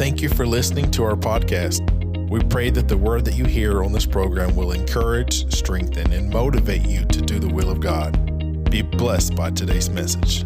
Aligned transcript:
Thank 0.00 0.22
you 0.22 0.30
for 0.30 0.46
listening 0.46 0.90
to 0.92 1.04
our 1.04 1.14
podcast. 1.14 1.82
We 2.30 2.40
pray 2.40 2.70
that 2.70 2.88
the 2.88 2.96
word 2.96 3.26
that 3.26 3.34
you 3.34 3.44
hear 3.44 3.84
on 3.84 3.92
this 3.92 4.06
program 4.06 4.56
will 4.56 4.72
encourage, 4.72 5.52
strengthen, 5.54 6.10
and 6.14 6.30
motivate 6.30 6.86
you 6.86 7.04
to 7.04 7.20
do 7.20 7.38
the 7.38 7.50
will 7.50 7.68
of 7.68 7.80
God. 7.80 8.70
Be 8.70 8.80
blessed 8.80 9.36
by 9.36 9.50
today's 9.50 9.90
message. 9.90 10.44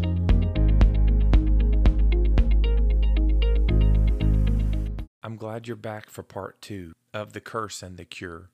I'm 5.23 5.37
glad 5.37 5.69
you're 5.69 5.77
back 5.77 6.11
for 6.11 6.25
part 6.25 6.61
two 6.61 6.95
of 7.13 7.33
The 7.33 7.41
Curse 7.41 7.81
and 7.81 7.97
the 7.97 8.05
Cure. 8.05 8.51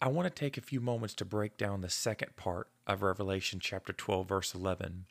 I 0.00 0.06
want 0.06 0.28
to 0.28 0.30
take 0.32 0.56
a 0.56 0.60
few 0.60 0.80
moments 0.80 1.14
to 1.14 1.24
break 1.24 1.56
down 1.56 1.80
the 1.80 1.90
second 1.90 2.36
part 2.36 2.68
of 2.86 3.02
Revelation 3.02 3.58
chapter 3.58 3.92
12, 3.92 4.28
verse 4.28 4.54
11. 4.54 5.06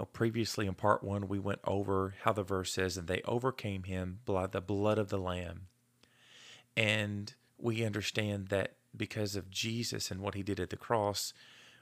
Now, 0.00 0.06
previously 0.14 0.66
in 0.66 0.72
part 0.72 1.04
one, 1.04 1.28
we 1.28 1.38
went 1.38 1.60
over 1.64 2.14
how 2.22 2.32
the 2.32 2.42
verse 2.42 2.72
says, 2.72 2.96
and 2.96 3.06
they 3.06 3.20
overcame 3.26 3.82
him 3.82 4.20
by 4.24 4.46
the 4.46 4.62
blood 4.62 4.96
of 4.96 5.10
the 5.10 5.18
Lamb. 5.18 5.66
And 6.74 7.34
we 7.58 7.84
understand 7.84 8.48
that 8.48 8.76
because 8.96 9.36
of 9.36 9.50
Jesus 9.50 10.10
and 10.10 10.22
what 10.22 10.34
he 10.34 10.42
did 10.42 10.58
at 10.58 10.70
the 10.70 10.78
cross, 10.78 11.34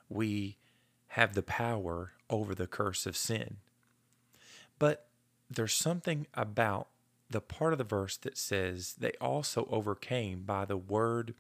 we 0.09 0.57
have 1.11 1.35
the 1.35 1.45
power 1.45 2.11
over 2.29 2.57
the 2.57 2.67
curse 2.67 3.07
of 3.07 3.17
sin. 3.17 3.59
But 4.81 5.07
there's 5.49 5.75
something 5.75 6.27
about 6.35 6.89
the 7.31 7.41
part 7.41 7.73
of 7.73 7.79
the 7.79 7.85
verse 7.85 8.17
that 8.17 8.37
says 8.37 8.97
they 8.99 9.13
also 9.21 9.69
overcame 9.71 10.43
by 10.43 10.65
the 10.65 10.77
word 10.77 11.35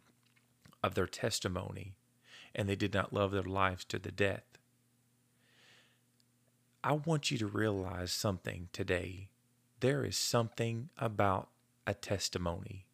of 0.84 0.94
their 0.94 1.08
testimony, 1.08 1.94
and 2.54 2.68
they 2.68 2.76
did 2.76 2.94
not 2.94 3.12
love 3.12 3.32
their 3.32 3.42
lives 3.42 3.84
to 3.86 3.98
the 3.98 4.12
death. 4.12 4.47
I 6.82 6.92
want 6.92 7.30
you 7.30 7.38
to 7.38 7.46
realize 7.46 8.12
something 8.12 8.68
today. 8.72 9.28
There 9.80 10.04
is 10.04 10.16
something 10.16 10.90
about 10.98 11.48
a 11.86 11.94
testimony. 11.94 12.86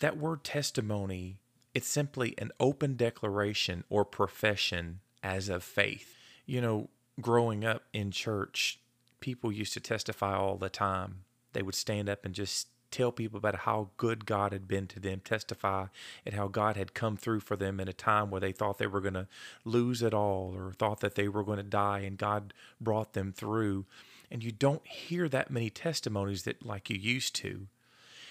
That 0.00 0.16
word 0.16 0.44
testimony, 0.44 1.38
it's 1.74 1.88
simply 1.88 2.34
an 2.38 2.50
open 2.58 2.96
declaration 2.96 3.84
or 3.88 4.04
profession 4.04 5.00
as 5.22 5.48
of 5.48 5.62
faith. 5.62 6.16
You 6.46 6.60
know, 6.60 6.90
growing 7.20 7.64
up 7.64 7.84
in 7.92 8.10
church, 8.10 8.80
people 9.20 9.52
used 9.52 9.72
to 9.74 9.80
testify 9.80 10.36
all 10.36 10.56
the 10.56 10.68
time 10.68 11.24
they 11.54 11.62
would 11.62 11.74
stand 11.74 12.08
up 12.08 12.24
and 12.24 12.34
just 12.34 12.68
tell 12.94 13.10
people 13.10 13.38
about 13.38 13.56
how 13.56 13.90
good 13.96 14.24
God 14.24 14.52
had 14.52 14.68
been 14.68 14.86
to 14.86 15.00
them, 15.00 15.20
testify 15.20 15.86
and 16.24 16.34
how 16.34 16.46
God 16.46 16.76
had 16.76 16.94
come 16.94 17.16
through 17.16 17.40
for 17.40 17.56
them 17.56 17.80
in 17.80 17.88
a 17.88 17.92
time 17.92 18.30
where 18.30 18.40
they 18.40 18.52
thought 18.52 18.78
they 18.78 18.86
were 18.86 19.00
going 19.00 19.14
to 19.14 19.26
lose 19.64 20.00
it 20.00 20.14
all 20.14 20.54
or 20.56 20.72
thought 20.72 21.00
that 21.00 21.16
they 21.16 21.26
were 21.26 21.42
going 21.42 21.56
to 21.56 21.64
die 21.64 22.00
and 22.00 22.16
God 22.16 22.54
brought 22.80 23.12
them 23.12 23.32
through. 23.32 23.84
And 24.30 24.44
you 24.44 24.52
don't 24.52 24.86
hear 24.86 25.28
that 25.28 25.50
many 25.50 25.70
testimonies 25.70 26.44
that 26.44 26.64
like 26.64 26.88
you 26.88 26.96
used 26.96 27.34
to. 27.36 27.66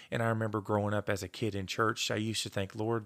And 0.10 0.24
I 0.24 0.28
remember 0.28 0.62
growing 0.62 0.94
up 0.94 1.10
as 1.10 1.24
a 1.24 1.28
kid 1.28 1.56
in 1.56 1.68
church, 1.68 2.10
I 2.10 2.16
used 2.16 2.44
to 2.44 2.50
think, 2.50 2.74
Lord, 2.74 3.06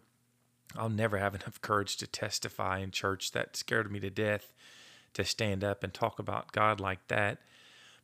I'll 0.75 0.89
never 0.89 1.17
have 1.17 1.33
enough 1.41 1.59
courage 1.61 1.97
to 1.97 2.07
testify 2.07 2.79
in 2.79 2.91
church. 2.91 3.31
That 3.31 3.55
scared 3.55 3.91
me 3.91 3.99
to 4.01 4.11
death 4.11 4.53
to 5.15 5.25
stand 5.25 5.63
up 5.63 5.83
and 5.83 5.91
talk 5.91 6.19
about 6.19 6.51
God 6.51 6.79
like 6.79 7.07
that. 7.07 7.39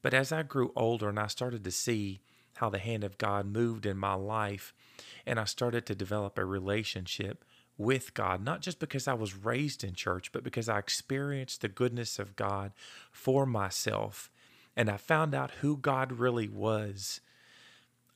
But 0.01 0.15
as 0.15 0.31
I 0.31 0.41
grew 0.41 0.71
older 0.75 1.09
and 1.09 1.19
I 1.19 1.27
started 1.27 1.63
to 1.63 1.71
see 1.71 2.21
how 2.55 2.69
the 2.69 2.79
hand 2.79 3.03
of 3.03 3.17
God 3.17 3.45
moved 3.45 3.85
in 3.85 3.97
my 3.97 4.13
life, 4.13 4.73
and 5.25 5.39
I 5.39 5.45
started 5.45 5.85
to 5.87 5.95
develop 5.95 6.37
a 6.37 6.45
relationship 6.45 7.45
with 7.77 8.13
God, 8.13 8.43
not 8.43 8.61
just 8.61 8.79
because 8.79 9.07
I 9.07 9.13
was 9.13 9.35
raised 9.35 9.83
in 9.83 9.93
church, 9.93 10.31
but 10.31 10.43
because 10.43 10.69
I 10.69 10.77
experienced 10.77 11.61
the 11.61 11.67
goodness 11.67 12.19
of 12.19 12.35
God 12.35 12.71
for 13.11 13.45
myself 13.45 14.29
and 14.75 14.89
I 14.89 14.97
found 14.97 15.35
out 15.35 15.51
who 15.61 15.77
God 15.77 16.13
really 16.13 16.47
was, 16.47 17.21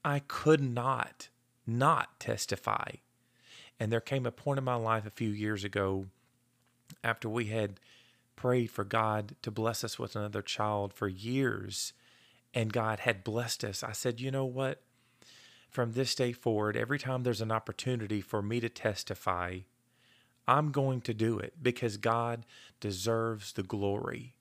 I 0.04 0.20
could 0.20 0.62
not 0.62 1.30
not 1.66 2.20
testify. 2.20 2.92
And 3.80 3.92
there 3.92 4.02
came 4.02 4.26
a 4.26 4.32
point 4.32 4.58
in 4.58 4.64
my 4.64 4.76
life 4.76 5.06
a 5.06 5.12
few 5.12 5.30
years 5.30 5.64
ago 5.64 6.06
after 7.04 7.28
we 7.30 7.46
had 7.46 7.80
prayed 8.36 8.68
for 8.68 8.84
God 8.84 9.36
to 9.42 9.52
bless 9.52 9.84
us 9.84 10.00
with 10.00 10.16
another 10.16 10.42
child 10.42 10.94
for 10.94 11.08
years, 11.08 11.94
and 12.54 12.74
God 12.74 13.00
had 13.00 13.24
blessed 13.24 13.64
us, 13.64 13.84
I 13.84 13.92
said, 13.92 14.20
you 14.20 14.32
know 14.32 14.46
what? 14.46 14.82
From 15.70 15.92
this 15.92 16.16
day 16.16 16.32
forward, 16.32 16.78
every 16.78 16.98
time 16.98 17.24
there's 17.24 17.42
an 17.42 17.52
opportunity 17.52 18.22
for 18.22 18.42
me 18.42 18.60
to 18.60 18.70
testify, 18.70 19.60
I'm 20.48 20.72
going 20.72 21.02
to 21.02 21.14
do 21.14 21.40
it 21.40 21.56
because 21.62 21.98
God 21.98 22.46
deserves 22.80 23.54
the 23.54 23.64
glory. 23.64 24.36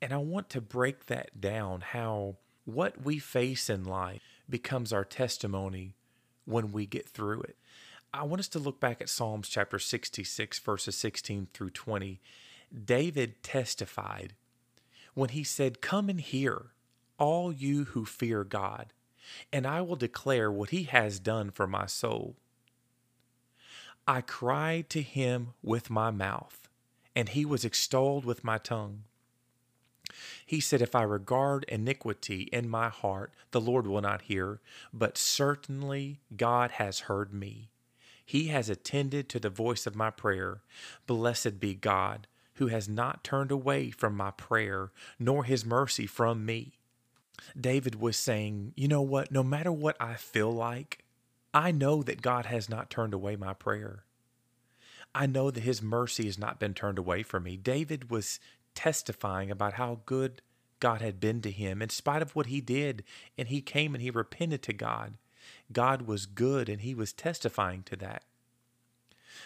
And 0.00 0.12
I 0.12 0.18
want 0.18 0.48
to 0.50 0.60
break 0.60 1.06
that 1.06 1.40
down 1.40 1.80
how 1.80 2.36
what 2.64 3.04
we 3.04 3.18
face 3.18 3.68
in 3.68 3.84
life 3.84 4.22
becomes 4.48 4.92
our 4.92 5.04
testimony 5.04 5.94
when 6.44 6.70
we 6.72 6.86
get 6.86 7.08
through 7.08 7.42
it. 7.42 7.56
I 8.14 8.22
want 8.22 8.40
us 8.40 8.48
to 8.48 8.58
look 8.58 8.80
back 8.80 9.00
at 9.00 9.08
Psalms 9.08 9.48
chapter 9.48 9.78
66, 9.78 10.58
verses 10.60 10.96
16 10.96 11.48
through 11.52 11.70
20. 11.70 12.20
David 12.84 13.42
testified 13.42 14.34
when 15.14 15.30
he 15.30 15.44
said, 15.44 15.80
Come 15.80 16.08
and 16.08 16.20
hear, 16.20 16.72
all 17.18 17.52
you 17.52 17.84
who 17.84 18.04
fear 18.04 18.44
God, 18.44 18.92
and 19.52 19.66
I 19.66 19.80
will 19.80 19.96
declare 19.96 20.50
what 20.50 20.70
he 20.70 20.84
has 20.84 21.18
done 21.18 21.50
for 21.50 21.66
my 21.66 21.86
soul. 21.86 22.36
I 24.06 24.20
cried 24.20 24.88
to 24.90 25.02
him 25.02 25.54
with 25.62 25.90
my 25.90 26.10
mouth, 26.10 26.68
and 27.14 27.30
he 27.30 27.44
was 27.44 27.64
extolled 27.64 28.24
with 28.24 28.44
my 28.44 28.58
tongue. 28.58 29.02
He 30.44 30.60
said, 30.60 30.80
If 30.80 30.94
I 30.94 31.02
regard 31.02 31.64
iniquity 31.64 32.42
in 32.52 32.68
my 32.68 32.88
heart, 32.88 33.32
the 33.50 33.60
Lord 33.60 33.86
will 33.86 34.00
not 34.00 34.22
hear, 34.22 34.60
but 34.92 35.18
certainly 35.18 36.20
God 36.36 36.72
has 36.72 37.00
heard 37.00 37.32
me. 37.32 37.70
He 38.24 38.48
has 38.48 38.68
attended 38.68 39.28
to 39.28 39.40
the 39.40 39.50
voice 39.50 39.86
of 39.86 39.96
my 39.96 40.10
prayer. 40.10 40.60
Blessed 41.06 41.58
be 41.58 41.74
God 41.74 42.28
who 42.56 42.68
has 42.68 42.88
not 42.88 43.22
turned 43.22 43.50
away 43.50 43.90
from 43.90 44.16
my 44.16 44.30
prayer, 44.30 44.90
nor 45.18 45.44
his 45.44 45.64
mercy 45.64 46.06
from 46.06 46.44
me. 46.44 46.72
David 47.58 48.00
was 48.00 48.16
saying, 48.16 48.72
You 48.76 48.88
know 48.88 49.02
what? 49.02 49.30
No 49.30 49.42
matter 49.42 49.72
what 49.72 49.96
I 50.00 50.14
feel 50.14 50.50
like, 50.50 51.04
I 51.52 51.70
know 51.70 52.02
that 52.02 52.22
God 52.22 52.46
has 52.46 52.68
not 52.68 52.90
turned 52.90 53.14
away 53.14 53.36
my 53.36 53.54
prayer. 53.54 54.04
I 55.14 55.26
know 55.26 55.50
that 55.50 55.62
his 55.62 55.82
mercy 55.82 56.26
has 56.26 56.38
not 56.38 56.60
been 56.60 56.74
turned 56.74 56.98
away 56.98 57.22
from 57.22 57.44
me. 57.44 57.56
David 57.56 58.10
was 58.10 58.38
testifying 58.74 59.50
about 59.50 59.74
how 59.74 60.00
good 60.04 60.42
God 60.80 61.00
had 61.00 61.18
been 61.18 61.40
to 61.42 61.50
him 61.50 61.80
in 61.80 61.88
spite 61.88 62.20
of 62.20 62.36
what 62.36 62.46
he 62.46 62.60
did, 62.60 63.02
and 63.38 63.48
he 63.48 63.62
came 63.62 63.94
and 63.94 64.02
he 64.02 64.10
repented 64.10 64.62
to 64.64 64.72
God. 64.74 65.14
God 65.72 66.02
was 66.02 66.26
good 66.26 66.68
and 66.68 66.82
he 66.82 66.94
was 66.94 67.12
testifying 67.12 67.82
to 67.84 67.96
that. 67.96 68.24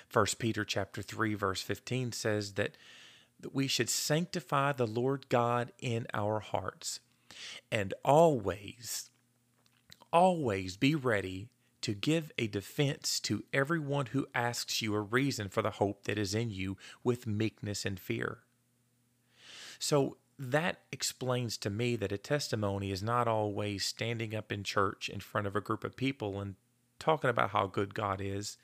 First 0.08 0.38
Peter 0.38 0.64
chapter 0.64 1.02
3 1.02 1.34
verse 1.34 1.62
15 1.62 2.12
says 2.12 2.54
that 2.54 2.76
that 3.38 3.54
we 3.54 3.66
should 3.66 3.88
sanctify 3.88 4.72
the 4.72 4.86
Lord 4.86 5.28
God 5.28 5.72
in 5.78 6.06
our 6.12 6.40
hearts 6.40 7.00
and 7.70 7.94
always, 8.04 9.10
always 10.12 10.76
be 10.76 10.94
ready 10.94 11.48
to 11.82 11.94
give 11.94 12.30
a 12.36 12.46
defense 12.46 13.18
to 13.20 13.44
everyone 13.52 14.06
who 14.06 14.26
asks 14.34 14.82
you 14.82 14.94
a 14.94 15.00
reason 15.00 15.48
for 15.48 15.62
the 15.62 15.70
hope 15.70 16.04
that 16.04 16.18
is 16.18 16.34
in 16.34 16.50
you 16.50 16.76
with 17.02 17.26
meekness 17.26 17.84
and 17.84 17.98
fear. 17.98 18.38
So 19.78 20.18
that 20.38 20.80
explains 20.92 21.56
to 21.58 21.70
me 21.70 21.96
that 21.96 22.12
a 22.12 22.18
testimony 22.18 22.90
is 22.90 23.02
not 23.02 23.28
always 23.28 23.84
standing 23.84 24.34
up 24.34 24.52
in 24.52 24.64
church 24.64 25.08
in 25.08 25.20
front 25.20 25.46
of 25.46 25.56
a 25.56 25.60
group 25.60 25.84
of 25.84 25.96
people 25.96 26.40
and 26.40 26.54
talking 26.98 27.30
about 27.30 27.50
how 27.50 27.66
good 27.66 27.94
God 27.94 28.20
is. 28.20 28.56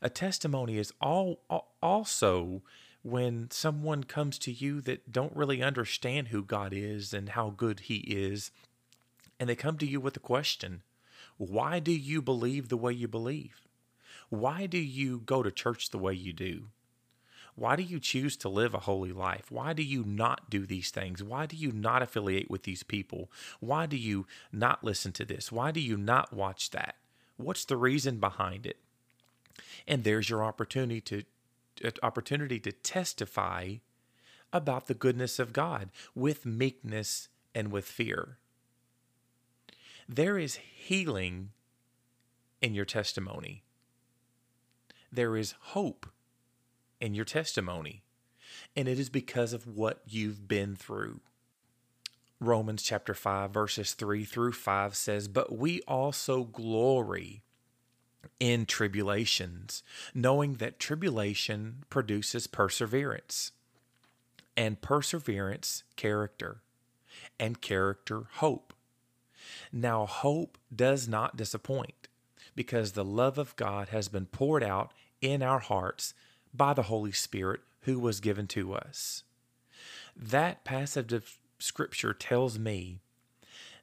A 0.00 0.10
testimony 0.10 0.78
is 0.78 0.92
all 1.00 1.40
also 1.82 2.62
when 3.02 3.50
someone 3.50 4.04
comes 4.04 4.38
to 4.40 4.52
you 4.52 4.80
that 4.82 5.12
don't 5.12 5.34
really 5.36 5.62
understand 5.62 6.28
who 6.28 6.42
God 6.42 6.72
is 6.72 7.14
and 7.14 7.30
how 7.30 7.50
good 7.50 7.80
He 7.80 7.96
is, 7.98 8.50
and 9.38 9.48
they 9.48 9.56
come 9.56 9.78
to 9.78 9.86
you 9.86 10.00
with 10.00 10.16
a 10.16 10.20
question 10.20 10.82
Why 11.36 11.78
do 11.78 11.92
you 11.92 12.20
believe 12.20 12.68
the 12.68 12.76
way 12.76 12.92
you 12.92 13.08
believe? 13.08 13.62
Why 14.30 14.66
do 14.66 14.78
you 14.78 15.20
go 15.24 15.42
to 15.42 15.50
church 15.50 15.90
the 15.90 15.98
way 15.98 16.12
you 16.12 16.32
do? 16.32 16.64
Why 17.54 17.74
do 17.74 17.82
you 17.82 17.98
choose 17.98 18.36
to 18.38 18.48
live 18.48 18.72
a 18.72 18.80
holy 18.80 19.12
life? 19.12 19.50
Why 19.50 19.72
do 19.72 19.82
you 19.82 20.04
not 20.04 20.48
do 20.48 20.64
these 20.64 20.90
things? 20.90 21.24
Why 21.24 21.46
do 21.46 21.56
you 21.56 21.72
not 21.72 22.02
affiliate 22.02 22.48
with 22.48 22.62
these 22.62 22.84
people? 22.84 23.32
Why 23.58 23.86
do 23.86 23.96
you 23.96 24.26
not 24.52 24.84
listen 24.84 25.10
to 25.12 25.24
this? 25.24 25.50
Why 25.50 25.72
do 25.72 25.80
you 25.80 25.96
not 25.96 26.32
watch 26.32 26.70
that? 26.70 26.94
What's 27.36 27.64
the 27.64 27.76
reason 27.76 28.20
behind 28.20 28.64
it? 28.64 28.76
And 29.88 30.04
there's 30.04 30.30
your 30.30 30.44
opportunity 30.44 31.00
to 31.00 31.24
opportunity 32.02 32.58
to 32.60 32.72
testify 32.72 33.76
about 34.52 34.86
the 34.86 34.94
goodness 34.94 35.38
of 35.38 35.52
God 35.52 35.90
with 36.14 36.46
meekness 36.46 37.28
and 37.54 37.70
with 37.70 37.84
fear. 37.84 38.38
There 40.08 40.38
is 40.38 40.56
healing 40.56 41.50
in 42.62 42.74
your 42.74 42.86
testimony. 42.86 43.62
There 45.12 45.36
is 45.36 45.54
hope 45.60 46.06
in 47.00 47.14
your 47.14 47.24
testimony. 47.24 48.02
And 48.74 48.88
it 48.88 48.98
is 48.98 49.10
because 49.10 49.52
of 49.52 49.66
what 49.66 50.02
you've 50.06 50.48
been 50.48 50.76
through. 50.76 51.20
Romans 52.40 52.82
chapter 52.82 53.14
5, 53.14 53.50
verses 53.50 53.94
3 53.94 54.24
through 54.24 54.52
5 54.52 54.94
says, 54.94 55.28
But 55.28 55.56
we 55.56 55.80
also 55.82 56.44
glory 56.44 57.42
in 58.40 58.66
tribulations, 58.66 59.82
knowing 60.14 60.54
that 60.54 60.78
tribulation 60.78 61.84
produces 61.90 62.46
perseverance, 62.46 63.52
and 64.56 64.80
perseverance, 64.80 65.84
character, 65.96 66.62
and 67.38 67.60
character, 67.60 68.24
hope. 68.34 68.72
Now, 69.72 70.06
hope 70.06 70.58
does 70.74 71.08
not 71.08 71.36
disappoint 71.36 72.08
because 72.54 72.92
the 72.92 73.04
love 73.04 73.38
of 73.38 73.56
God 73.56 73.88
has 73.88 74.08
been 74.08 74.26
poured 74.26 74.62
out 74.62 74.92
in 75.20 75.42
our 75.42 75.60
hearts 75.60 76.14
by 76.52 76.74
the 76.74 76.84
Holy 76.84 77.12
Spirit 77.12 77.60
who 77.82 77.98
was 77.98 78.20
given 78.20 78.46
to 78.48 78.74
us. 78.74 79.22
That 80.16 80.64
passage 80.64 81.12
of 81.12 81.38
scripture 81.58 82.12
tells 82.12 82.58
me 82.58 83.00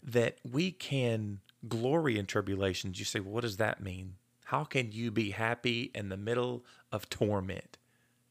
that 0.04 0.38
we 0.50 0.72
can 0.72 1.40
glory 1.68 2.20
in 2.20 2.26
tribulations. 2.26 3.00
You 3.00 3.06
say, 3.06 3.20
well, 3.20 3.34
what 3.34 3.42
does 3.42 3.58
that 3.58 3.82
mean? 3.82 4.16
How 4.46 4.64
can 4.64 4.92
you 4.92 5.12
be 5.12 5.32
happy 5.32 5.92
in 5.96 6.10
the 6.10 6.18
middle 6.18 6.64
of 6.92 7.10
torment? 7.10 7.78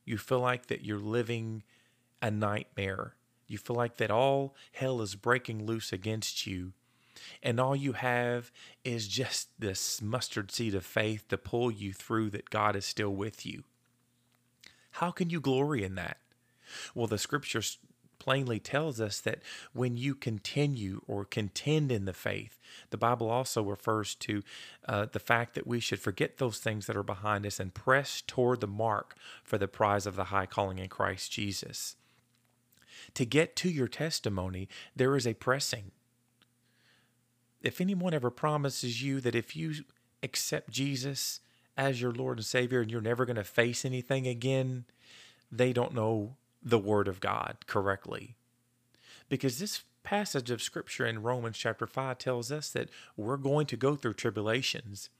You 0.05 0.17
feel 0.17 0.41
like 0.41 0.67
that 0.67 0.85
you're 0.85 0.99
living 0.99 1.65
a 2.23 2.31
nightmare. 2.31 3.15
You 3.49 3.59
feel 3.59 3.77
like 3.77 3.97
that 3.97 4.11
all 4.11 4.55
hell 4.73 5.01
is 5.01 5.17
breaking 5.17 5.67
loose 5.67 5.93
against 5.93 6.47
you. 6.47 6.73
And 7.43 7.59
all 7.59 7.75
you 7.75 7.93
have 7.93 8.53
is 8.85 9.09
just 9.09 9.49
this 9.59 10.01
mustard 10.01 10.53
seed 10.53 10.75
of 10.75 10.87
faith 10.87 11.27
to 11.29 11.39
pull 11.39 11.71
you 11.71 11.93
through 11.93 12.31
that 12.31 12.51
God 12.51 12.77
is 12.77 12.85
still 12.85 13.15
with 13.15 13.45
you. 13.45 13.65
How 14.93 15.11
can 15.11 15.31
you 15.31 15.41
glory 15.41 15.83
in 15.83 15.97
that? 15.97 16.19
Well, 16.95 17.09
the 17.09 17.19
scriptures 17.19 17.79
plainly 18.25 18.59
tells 18.59 19.03
us 19.03 19.21
that 19.21 19.41
when 19.75 19.99
you 19.99 20.15
continue 20.15 21.03
or 21.07 21.27
contend 21.27 21.93
in 21.93 22.07
the 22.07 22.15
faith, 22.15 22.59
the 22.89 22.97
Bible 22.97 23.29
also 23.29 23.63
refers 23.63 24.15
to 24.15 24.43
uh, 24.89 25.05
the 25.13 25.19
fact 25.19 25.55
that 25.55 25.67
we 25.67 25.79
should 25.79 26.01
forget 26.01 26.39
those 26.39 26.57
things 26.57 26.87
that 26.87 26.97
are 26.97 27.03
behind 27.03 27.45
us 27.45 27.61
and 27.61 27.75
press 27.75 28.23
toward 28.27 28.63
the 28.63 28.67
mark 28.67 29.15
for 29.43 29.59
the 29.59 29.69
prize 29.69 30.07
of 30.07 30.17
the 30.17 30.25
high 30.25 30.47
calling 30.47 30.79
in 30.79 30.89
Christ 30.89 31.33
Jesus. 31.33 31.97
To 33.13 33.27
get 33.27 33.57
to 33.57 33.69
your 33.69 33.89
testimony, 33.89 34.71
there 34.97 35.17
is 35.17 35.27
a 35.27 35.35
pressing. 35.35 35.91
If 37.61 37.79
anyone 37.79 38.15
ever 38.15 38.31
promises 38.31 39.03
you 39.03 39.21
that 39.21 39.35
if 39.35 39.55
you 39.55 39.75
accept 40.23 40.71
Jesus 40.71 41.41
as 41.77 42.01
your 42.01 42.13
Lord 42.13 42.39
and 42.39 42.47
Savior 42.47 42.81
and 42.81 42.91
you're 42.91 43.03
never 43.03 43.27
going 43.27 43.37
to 43.37 43.45
face 43.45 43.85
anything 43.85 44.27
again, 44.27 44.87
they 45.53 45.75
don't 45.75 45.93
know 45.93 46.37
the 46.65 46.79
Word 46.79 47.09
of 47.09 47.21
God 47.21 47.59
correctly. 47.67 48.37
Because 49.29 49.59
this 49.59 49.83
passage 50.03 50.51
of 50.51 50.63
Scripture 50.63 51.07
in 51.07 51.23
Romans 51.23 51.57
chapter 51.57 51.87
5 51.87 52.19
tells 52.19 52.51
us 52.51 52.71
that 52.71 52.89
we're 53.17 53.37
going 53.37 53.67
to 53.67 53.77
go 53.77 53.97
through 53.97 54.15
tribulations, 54.15 55.11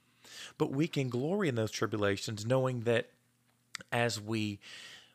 but 0.59 0.71
we 0.71 0.87
can 0.89 1.09
glory 1.09 1.49
in 1.49 1.55
those 1.55 1.71
tribulations 1.71 2.47
knowing 2.47 2.81
that 2.81 3.11
as 3.91 4.21
we 4.21 4.61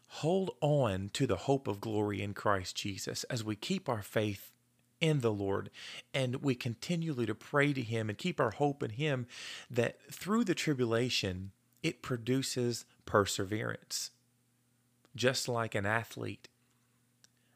hold 0.07 0.51
on 0.59 1.09
to 1.13 1.25
the 1.27 1.37
hope 1.37 1.67
of 1.67 1.79
glory 1.79 2.21
in 2.21 2.33
Christ 2.33 2.75
Jesus, 2.75 3.23
as 3.25 3.43
we 3.43 3.55
keep 3.55 3.87
our 3.87 4.01
faith 4.01 4.51
in 4.99 5.21
the 5.21 5.31
Lord 5.31 5.69
and 6.13 6.37
we 6.37 6.55
continually 6.55 7.25
to 7.25 7.35
pray 7.35 7.73
to 7.73 7.81
Him 7.81 8.09
and 8.09 8.17
keep 8.17 8.39
our 8.39 8.51
hope 8.51 8.83
in 8.83 8.91
Him, 8.91 9.27
that 9.69 9.97
through 10.11 10.43
the 10.43 10.55
tribulation, 10.55 11.51
it 11.83 12.01
produces 12.01 12.85
perseverance 13.05 14.11
just 15.19 15.49
like 15.49 15.75
an 15.75 15.85
athlete. 15.85 16.47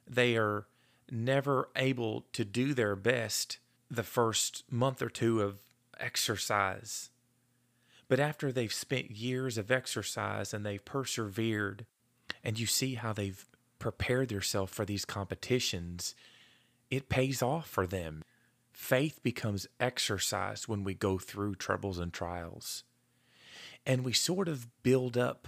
They 0.05 0.35
are 0.35 0.67
never 1.09 1.69
able 1.77 2.25
to 2.33 2.43
do 2.43 2.73
their 2.73 2.95
best 2.95 3.57
the 3.89 4.03
first 4.03 4.63
month 4.69 5.01
or 5.01 5.09
two 5.09 5.41
of 5.41 5.59
exercise. 5.97 7.09
But 8.09 8.19
after 8.19 8.51
they've 8.51 8.73
spent 8.73 9.11
years 9.11 9.57
of 9.57 9.71
exercise 9.71 10.53
and 10.53 10.65
they've 10.65 10.83
persevered, 10.83 11.85
and 12.43 12.59
you 12.59 12.65
see 12.65 12.95
how 12.95 13.13
they've 13.13 13.45
prepared 13.79 14.29
themselves 14.29 14.73
for 14.73 14.83
these 14.83 15.05
competitions, 15.05 16.15
it 16.91 17.07
pays 17.07 17.41
off 17.41 17.69
for 17.69 17.87
them. 17.87 18.23
Faith 18.73 19.23
becomes 19.23 19.67
exercised 19.79 20.67
when 20.67 20.83
we 20.83 20.93
go 20.93 21.17
through 21.17 21.55
troubles 21.55 21.97
and 21.97 22.11
trials. 22.11 22.83
And 23.85 24.03
we 24.03 24.11
sort 24.11 24.49
of 24.49 24.67
build 24.83 25.17
up 25.17 25.47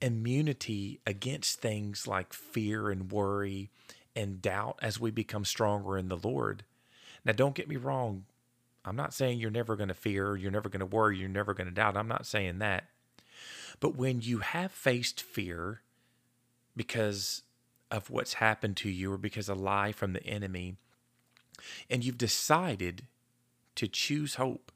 immunity 0.00 1.00
against 1.06 1.60
things 1.60 2.06
like 2.06 2.32
fear 2.32 2.90
and 2.90 3.10
worry 3.10 3.70
and 4.14 4.42
doubt 4.42 4.78
as 4.82 5.00
we 5.00 5.10
become 5.10 5.44
stronger 5.44 5.96
in 5.98 6.08
the 6.08 6.16
Lord. 6.16 6.64
Now, 7.24 7.32
don't 7.32 7.54
get 7.54 7.68
me 7.68 7.76
wrong. 7.76 8.24
I'm 8.84 8.96
not 8.96 9.12
saying 9.12 9.38
you're 9.38 9.50
never 9.50 9.76
going 9.76 9.88
to 9.88 9.94
fear, 9.94 10.36
you're 10.36 10.50
never 10.50 10.68
going 10.68 10.80
to 10.80 10.86
worry, 10.86 11.18
you're 11.18 11.28
never 11.28 11.52
going 11.52 11.66
to 11.66 11.74
doubt. 11.74 11.96
I'm 11.96 12.08
not 12.08 12.26
saying 12.26 12.58
that. 12.58 12.84
But 13.80 13.96
when 13.96 14.20
you 14.20 14.38
have 14.38 14.72
faced 14.72 15.20
fear 15.20 15.82
because 16.76 17.42
of 17.90 18.10
what's 18.10 18.34
happened 18.34 18.76
to 18.78 18.90
you 18.90 19.12
or 19.12 19.18
because 19.18 19.48
a 19.48 19.54
lie 19.54 19.92
from 19.92 20.12
the 20.12 20.24
enemy, 20.24 20.76
and 21.90 22.04
you've 22.04 22.18
decided 22.18 23.02
to 23.74 23.88
choose 23.88 24.36
hope, 24.36 24.72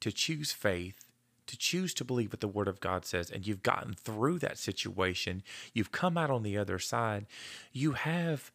to 0.00 0.12
choose 0.12 0.52
faith, 0.52 1.04
to 1.48 1.58
choose 1.58 1.92
to 1.94 2.04
believe 2.04 2.32
what 2.32 2.40
the 2.40 2.48
Word 2.48 2.68
of 2.68 2.80
God 2.80 3.04
says, 3.04 3.30
and 3.30 3.46
you've 3.46 3.62
gotten 3.62 3.94
through 3.94 4.38
that 4.38 4.58
situation, 4.58 5.42
you've 5.74 5.92
come 5.92 6.16
out 6.16 6.30
on 6.30 6.42
the 6.42 6.56
other 6.56 6.78
side, 6.78 7.26
you 7.72 7.92
have 7.92 8.52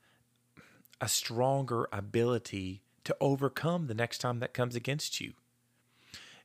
a 1.01 1.09
stronger 1.09 1.87
ability 1.91 2.81
to 3.03 3.15
overcome 3.19 3.87
the 3.87 3.93
next 3.93 4.19
time 4.19 4.39
that 4.39 4.53
comes 4.53 4.75
against 4.75 5.19
you. 5.19 5.33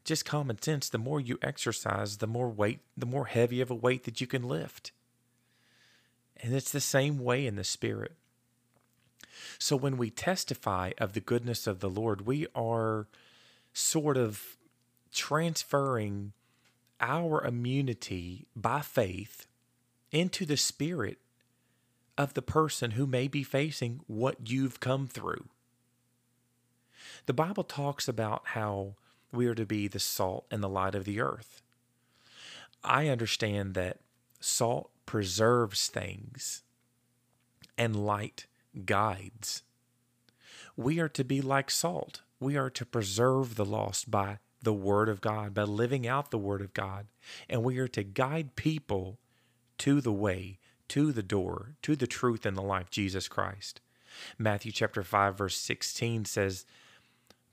Just 0.05 0.25
common 0.25 0.61
sense, 0.61 0.89
the 0.89 0.99
more 0.99 1.21
you 1.21 1.39
exercise, 1.43 2.17
the 2.17 2.27
more 2.27 2.49
weight, 2.49 2.81
the 2.97 3.07
more 3.07 3.27
heavy 3.27 3.61
of 3.61 3.71
a 3.71 3.75
weight 3.75 4.05
that 4.05 4.21
you 4.21 4.27
can 4.27 4.43
lift. 4.43 4.91
And 6.43 6.55
it's 6.55 6.73
the 6.73 6.81
same 6.81 7.19
way 7.19 7.47
in 7.47 7.57
the 7.57 7.65
Spirit. 7.65 8.13
So 9.59 9.77
when 9.77 9.97
we 9.97 10.11
testify 10.11 10.93
of 10.99 11.13
the 11.13 11.21
goodness 11.21 11.67
of 11.67 11.81
the 11.81 11.91
Lord, 11.91 12.27
we 12.27 12.47
are 12.55 13.07
sort 13.73 14.17
of 14.17 14.57
transferring 15.13 16.33
our 17.01 17.45
immunity 17.45 18.47
by 18.57 18.81
faith 18.81 19.47
into 20.11 20.45
the 20.45 20.57
spirit 20.57 21.19
of 22.17 22.35
the 22.35 22.43
person 22.43 22.93
who 22.93 23.07
may 23.07 23.29
be 23.29 23.43
facing 23.43 24.01
what 24.07 24.51
you've 24.51 24.81
come 24.81 25.07
through. 25.07 25.49
The 27.27 27.33
Bible 27.33 27.65
talks 27.65 28.09
about 28.09 28.43
how 28.47 28.95
we 29.33 29.47
are 29.47 29.55
to 29.55 29.67
be 29.67 29.87
the 29.87 30.01
salt 30.01 30.47
and 30.51 30.63
the 30.63 30.69
light 30.69 30.95
of 30.95 31.05
the 31.05 31.21
earth. 31.21 31.63
I 32.83 33.09
understand 33.09 33.75
that 33.75 33.99
salt 34.41 34.91
preserves 35.07 35.89
things 35.89 36.63
and 37.77 37.95
light 38.05 38.47
guides. 38.85 39.63
We 40.77 41.01
are 41.01 41.09
to 41.11 41.25
be 41.25 41.41
like 41.41 41.71
salt. 41.71 42.23
We 42.41 42.57
are 42.57 42.71
to 42.71 42.87
preserve 42.87 43.57
the 43.57 43.65
lost 43.65 44.11
by 44.11 44.39
the 44.63 44.73
Word 44.73 45.09
of 45.09 45.21
God, 45.21 45.55
by 45.55 45.63
living 45.63 46.07
out 46.07 46.31
the 46.31 46.39
Word 46.39 46.61
of 46.61 46.75
God. 46.75 47.07
And 47.49 47.63
we 47.63 47.79
are 47.79 47.89
to 47.89 48.03
guide 48.03 48.57
people 48.57 49.19
to 49.79 50.01
the 50.01 50.13
way, 50.13 50.59
to 50.89 51.13
the 51.13 51.23
door, 51.23 51.75
to 51.83 51.95
the 51.97 52.07
truth 52.07 52.45
and 52.45 52.57
the 52.57 52.63
life, 52.63 52.91
Jesus 52.91 53.29
Christ. 53.29 53.81
Matthew 54.37 54.73
chapter 54.73 55.03
5, 55.03 55.39
verse 55.39 55.57
16 55.57 56.25
says 56.25 56.65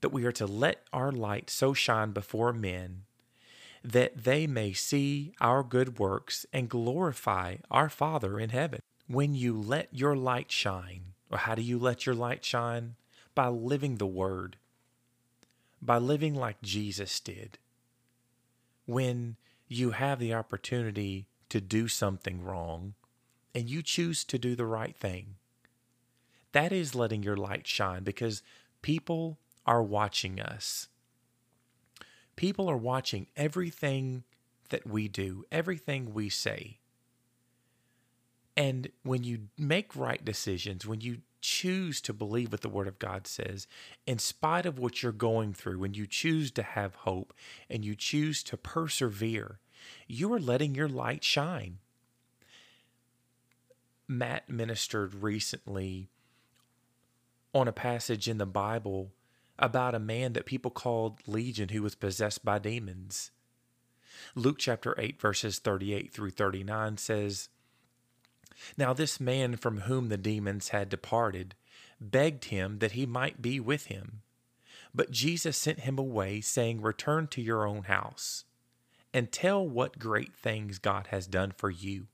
that 0.00 0.12
we 0.12 0.24
are 0.24 0.32
to 0.32 0.46
let 0.46 0.82
our 0.92 1.12
light 1.12 1.50
so 1.50 1.72
shine 1.72 2.12
before 2.12 2.52
men 2.52 3.02
that 3.86 4.24
they 4.24 4.48
may 4.48 4.72
see 4.72 5.32
our 5.40 5.62
good 5.62 6.00
works 6.00 6.44
and 6.52 6.68
glorify 6.68 7.56
our 7.70 7.88
Father 7.88 8.40
in 8.40 8.50
heaven. 8.50 8.80
When 9.06 9.34
you 9.34 9.60
let 9.60 9.88
your 9.92 10.16
light 10.16 10.50
shine, 10.50 11.12
or 11.30 11.38
how 11.38 11.54
do 11.54 11.62
you 11.62 11.78
let 11.78 12.04
your 12.04 12.16
light 12.16 12.44
shine? 12.44 12.96
By 13.36 13.46
living 13.46 13.96
the 13.96 14.06
Word 14.06 14.56
by 15.86 15.98
living 15.98 16.34
like 16.34 16.60
Jesus 16.62 17.20
did. 17.20 17.58
When 18.84 19.36
you 19.68 19.92
have 19.92 20.18
the 20.18 20.34
opportunity 20.34 21.26
to 21.48 21.60
do 21.60 21.88
something 21.88 22.42
wrong 22.42 22.94
and 23.54 23.70
you 23.70 23.82
choose 23.82 24.24
to 24.24 24.38
do 24.38 24.54
the 24.56 24.66
right 24.66 24.96
thing, 24.96 25.36
that 26.52 26.72
is 26.72 26.94
letting 26.94 27.22
your 27.22 27.36
light 27.36 27.66
shine 27.66 28.02
because 28.02 28.42
people 28.82 29.38
are 29.64 29.82
watching 29.82 30.40
us. 30.40 30.88
People 32.34 32.68
are 32.68 32.76
watching 32.76 33.28
everything 33.36 34.24
that 34.70 34.86
we 34.86 35.08
do, 35.08 35.44
everything 35.50 36.12
we 36.12 36.28
say. 36.28 36.78
And 38.56 38.88
when 39.02 39.22
you 39.22 39.48
make 39.58 39.94
right 39.94 40.24
decisions, 40.24 40.86
when 40.86 41.00
you 41.00 41.18
choose 41.46 42.00
to 42.00 42.12
believe 42.12 42.50
what 42.50 42.60
the 42.62 42.68
Word 42.68 42.88
of 42.88 42.98
God 42.98 43.26
says, 43.28 43.68
in 44.04 44.18
spite 44.18 44.66
of 44.66 44.80
what 44.80 45.02
you're 45.02 45.12
going 45.12 45.54
through, 45.54 45.78
when 45.78 45.94
you 45.94 46.04
choose 46.04 46.50
to 46.50 46.62
have 46.62 46.96
hope 46.96 47.32
and 47.70 47.84
you 47.84 47.94
choose 47.94 48.42
to 48.42 48.56
persevere, 48.56 49.60
you 50.08 50.32
are 50.32 50.40
letting 50.40 50.74
your 50.74 50.88
light 50.88 51.22
shine. 51.22 51.78
Matt 54.08 54.48
ministered 54.48 55.14
recently 55.14 56.08
on 57.54 57.68
a 57.68 57.72
passage 57.72 58.28
in 58.28 58.38
the 58.38 58.46
Bible 58.46 59.12
about 59.56 59.94
a 59.94 60.00
man 60.00 60.32
that 60.32 60.46
people 60.46 60.70
called 60.70 61.20
Legion 61.28 61.68
who 61.68 61.82
was 61.82 61.94
possessed 61.94 62.44
by 62.44 62.58
demons. 62.58 63.30
Luke 64.34 64.56
chapter 64.58 64.94
8, 64.98 65.20
verses 65.20 65.60
38 65.60 66.12
through 66.12 66.30
39 66.30 66.96
says, 66.96 67.48
Now 68.76 68.92
this 68.92 69.20
man 69.20 69.56
from 69.56 69.82
whom 69.82 70.08
the 70.08 70.16
demons 70.16 70.68
had 70.68 70.88
departed 70.88 71.54
begged 72.00 72.46
him 72.46 72.78
that 72.78 72.92
he 72.92 73.06
might 73.06 73.40
be 73.40 73.60
with 73.60 73.86
him. 73.86 74.22
But 74.94 75.10
Jesus 75.10 75.56
sent 75.56 75.80
him 75.80 75.98
away, 75.98 76.40
saying, 76.40 76.80
Return 76.80 77.26
to 77.28 77.42
your 77.42 77.66
own 77.66 77.84
house 77.84 78.44
and 79.12 79.32
tell 79.32 79.66
what 79.66 79.98
great 79.98 80.34
things 80.34 80.78
God 80.78 81.08
has 81.08 81.26
done 81.26 81.52
for 81.56 81.70
you. 81.70 82.06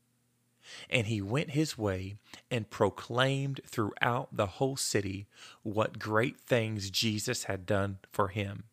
And 0.88 1.08
he 1.08 1.20
went 1.20 1.50
his 1.50 1.76
way 1.76 2.16
and 2.50 2.70
proclaimed 2.70 3.61
throughout 3.66 4.28
the 4.32 4.46
whole 4.46 4.76
city 4.76 5.26
what 5.62 5.99
great 5.99 6.40
things 6.40 6.90
Jesus 6.90 7.44
had 7.44 7.66
done 7.66 7.99
for 8.12 8.28
him. 8.28 8.64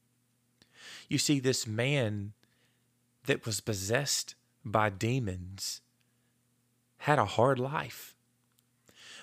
You 1.07 1.17
see, 1.17 1.39
this 1.39 1.65
man 1.65 2.33
that 3.25 3.45
was 3.45 3.61
possessed 3.61 4.35
by 4.63 4.89
demons 4.89 5.81
had 6.99 7.19
a 7.19 7.25
hard 7.25 7.59
life. 7.59 8.15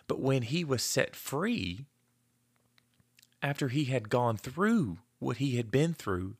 But 0.06 0.20
when 0.20 0.42
he 0.42 0.64
was 0.64 0.82
set 0.82 1.16
free, 1.16 1.84
after 3.42 3.68
he 3.68 3.84
had 3.84 4.08
gone 4.08 4.36
through 4.36 4.98
what 5.18 5.38
he 5.38 5.56
had 5.56 5.70
been 5.70 5.94
through, 5.94 6.36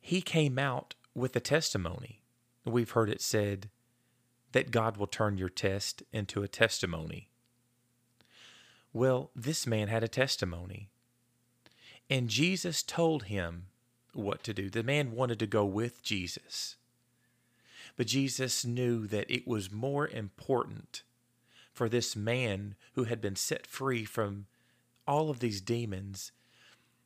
he 0.00 0.20
came 0.20 0.58
out 0.58 0.94
with 1.14 1.34
a 1.36 1.40
testimony. 1.40 2.22
We've 2.64 2.90
heard 2.90 3.10
it 3.10 3.20
said 3.20 3.68
that 4.52 4.70
God 4.70 4.96
will 4.96 5.06
turn 5.06 5.36
your 5.36 5.48
test 5.48 6.02
into 6.12 6.42
a 6.42 6.48
testimony. 6.48 7.28
Well, 8.92 9.30
this 9.36 9.66
man 9.66 9.88
had 9.88 10.02
a 10.02 10.08
testimony. 10.08 10.88
And 12.08 12.28
Jesus 12.28 12.82
told 12.82 13.24
him 13.24 13.66
what 14.14 14.42
to 14.44 14.54
do. 14.54 14.70
The 14.70 14.82
man 14.82 15.12
wanted 15.12 15.38
to 15.40 15.46
go 15.46 15.64
with 15.64 16.02
Jesus. 16.02 16.76
But 17.98 18.06
Jesus 18.06 18.64
knew 18.64 19.08
that 19.08 19.28
it 19.28 19.46
was 19.46 19.72
more 19.72 20.06
important 20.06 21.02
for 21.74 21.88
this 21.88 22.14
man 22.14 22.76
who 22.94 23.04
had 23.04 23.20
been 23.20 23.34
set 23.34 23.66
free 23.66 24.04
from 24.04 24.46
all 25.04 25.30
of 25.30 25.40
these 25.40 25.60
demons. 25.60 26.30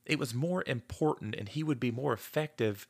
It 0.05 0.19
was 0.19 0.35
more 0.35 0.63
important 0.67 1.35
and 1.35 1.49
he 1.49 1.63
would 1.63 1.81
be 1.81 1.91
more 1.91 2.13
effective 2.13 2.87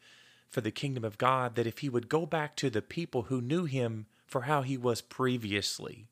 for 0.50 0.60
the 0.60 0.72
kingdom 0.72 1.04
of 1.04 1.16
God 1.16 1.54
that 1.54 1.66
if 1.66 1.78
he 1.78 1.88
would 1.88 2.08
go 2.08 2.26
back 2.26 2.56
to 2.56 2.70
the 2.70 2.82
people 2.82 3.22
who 3.22 3.40
knew 3.40 3.66
him 3.66 4.06
for 4.26 4.42
how 4.42 4.62
he 4.62 4.76
was 4.76 5.00
previously 5.00 6.08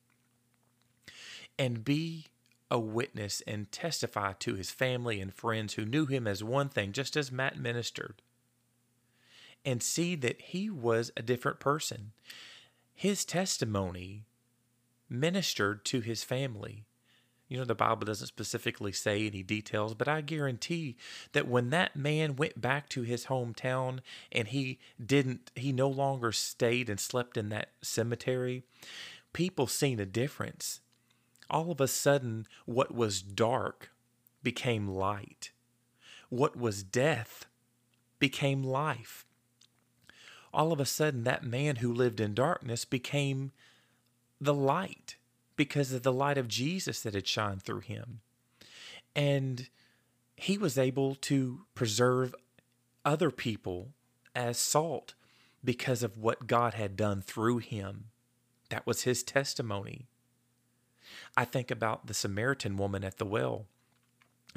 and 1.59 1.83
be 1.83 2.27
a 2.71 2.79
witness 2.79 3.41
and 3.45 3.69
testify 3.69 4.31
to 4.39 4.55
his 4.55 4.71
family 4.71 5.19
and 5.19 5.33
friends 5.33 5.73
who 5.73 5.83
knew 5.83 6.05
him 6.05 6.25
as 6.25 6.41
one 6.41 6.69
thing, 6.69 6.93
just 6.93 7.17
as 7.17 7.33
Matt 7.33 7.59
ministered, 7.59 8.21
and 9.65 9.81
see 9.81 10.15
that 10.15 10.41
he 10.41 10.69
was 10.69 11.11
a 11.15 11.21
different 11.21 11.59
person. 11.59 12.11
His 12.93 13.25
testimony 13.25 14.25
ministered 15.09 15.83
to 15.85 16.01
his 16.01 16.23
family. 16.23 16.85
You 17.47 17.57
know, 17.57 17.65
the 17.65 17.75
Bible 17.75 18.05
doesn't 18.05 18.27
specifically 18.27 18.93
say 18.93 19.27
any 19.27 19.43
details, 19.43 19.93
but 19.93 20.07
I 20.07 20.21
guarantee 20.21 20.95
that 21.33 21.47
when 21.47 21.69
that 21.71 21.95
man 21.95 22.37
went 22.37 22.61
back 22.61 22.87
to 22.89 23.01
his 23.01 23.25
hometown 23.25 23.99
and 24.31 24.47
he 24.47 24.79
didn't, 25.03 25.51
he 25.55 25.73
no 25.73 25.89
longer 25.89 26.31
stayed 26.31 26.89
and 26.89 26.99
slept 26.99 27.35
in 27.35 27.49
that 27.49 27.71
cemetery, 27.81 28.63
people 29.33 29.67
seen 29.67 29.99
a 29.99 30.05
difference 30.05 30.79
all 31.51 31.69
of 31.69 31.81
a 31.81 31.87
sudden, 31.87 32.47
what 32.65 32.95
was 32.95 33.21
dark 33.21 33.91
became 34.41 34.87
light. 34.87 35.51
What 36.29 36.55
was 36.55 36.81
death 36.81 37.45
became 38.19 38.63
life. 38.63 39.25
All 40.53 40.71
of 40.71 40.79
a 40.79 40.85
sudden, 40.85 41.23
that 41.23 41.43
man 41.43 41.77
who 41.77 41.93
lived 41.93 42.19
in 42.19 42.33
darkness 42.33 42.85
became 42.85 43.51
the 44.39 44.53
light 44.53 45.15
because 45.55 45.93
of 45.93 46.03
the 46.03 46.11
light 46.11 46.37
of 46.37 46.47
Jesus 46.47 47.01
that 47.01 47.13
had 47.13 47.27
shined 47.27 47.63
through 47.63 47.81
him. 47.81 48.21
And 49.15 49.69
he 50.35 50.57
was 50.57 50.77
able 50.77 51.15
to 51.15 51.61
preserve 51.75 52.33
other 53.05 53.31
people 53.31 53.89
as 54.35 54.57
salt 54.57 55.13
because 55.63 56.03
of 56.03 56.17
what 56.17 56.47
God 56.47 56.73
had 56.73 56.95
done 56.95 57.21
through 57.21 57.59
him. 57.59 58.05
That 58.69 58.87
was 58.87 59.03
his 59.03 59.21
testimony. 59.21 60.07
I 61.35 61.45
think 61.45 61.71
about 61.71 62.07
the 62.07 62.13
Samaritan 62.13 62.77
woman 62.77 63.03
at 63.03 63.17
the 63.17 63.25
well 63.25 63.65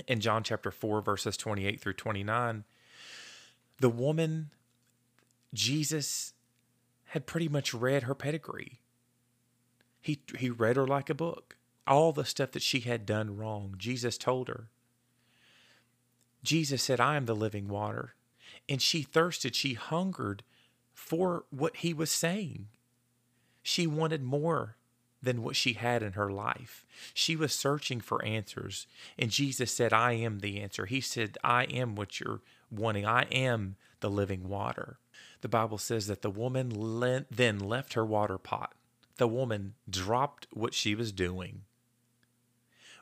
in 0.06 0.20
John 0.20 0.42
chapter 0.42 0.70
4, 0.70 1.02
verses 1.02 1.36
28 1.36 1.80
through 1.80 1.94
29. 1.94 2.64
The 3.80 3.90
woman, 3.90 4.50
Jesus 5.54 6.34
had 7.06 7.26
pretty 7.26 7.48
much 7.48 7.72
read 7.72 8.02
her 8.02 8.14
pedigree. 8.14 8.80
He, 10.00 10.20
he 10.38 10.50
read 10.50 10.76
her 10.76 10.86
like 10.86 11.08
a 11.08 11.14
book. 11.14 11.56
All 11.86 12.12
the 12.12 12.24
stuff 12.24 12.52
that 12.52 12.62
she 12.62 12.80
had 12.80 13.06
done 13.06 13.36
wrong, 13.36 13.74
Jesus 13.78 14.18
told 14.18 14.48
her. 14.48 14.68
Jesus 16.42 16.82
said, 16.82 17.00
I 17.00 17.16
am 17.16 17.26
the 17.26 17.36
living 17.36 17.68
water. 17.68 18.14
And 18.68 18.82
she 18.82 19.02
thirsted, 19.02 19.54
she 19.54 19.74
hungered 19.74 20.42
for 20.92 21.44
what 21.50 21.76
he 21.76 21.94
was 21.94 22.10
saying. 22.10 22.68
She 23.62 23.86
wanted 23.86 24.22
more 24.22 24.76
than 25.22 25.42
what 25.42 25.56
she 25.56 25.72
had 25.72 26.02
in 26.02 26.12
her 26.12 26.30
life. 26.30 26.84
She 27.14 27.34
was 27.34 27.52
searching 27.52 28.00
for 28.00 28.24
answers, 28.24 28.86
and 29.18 29.30
Jesus 29.30 29.72
said, 29.72 29.92
I 29.92 30.12
am 30.12 30.40
the 30.40 30.60
answer. 30.60 30.86
He 30.86 31.00
said, 31.00 31.38
I 31.42 31.64
am 31.64 31.96
what 31.96 32.20
you're 32.20 32.40
wanting. 32.70 33.06
I 33.06 33.22
am 33.24 33.76
the 34.00 34.10
living 34.10 34.48
water. 34.48 34.98
The 35.44 35.48
Bible 35.50 35.76
says 35.76 36.06
that 36.06 36.22
the 36.22 36.30
woman 36.30 36.72
le- 36.74 37.26
then 37.30 37.58
left 37.58 37.92
her 37.92 38.04
water 38.06 38.38
pot. 38.38 38.72
The 39.18 39.28
woman 39.28 39.74
dropped 39.86 40.46
what 40.54 40.72
she 40.72 40.94
was 40.94 41.12
doing, 41.12 41.64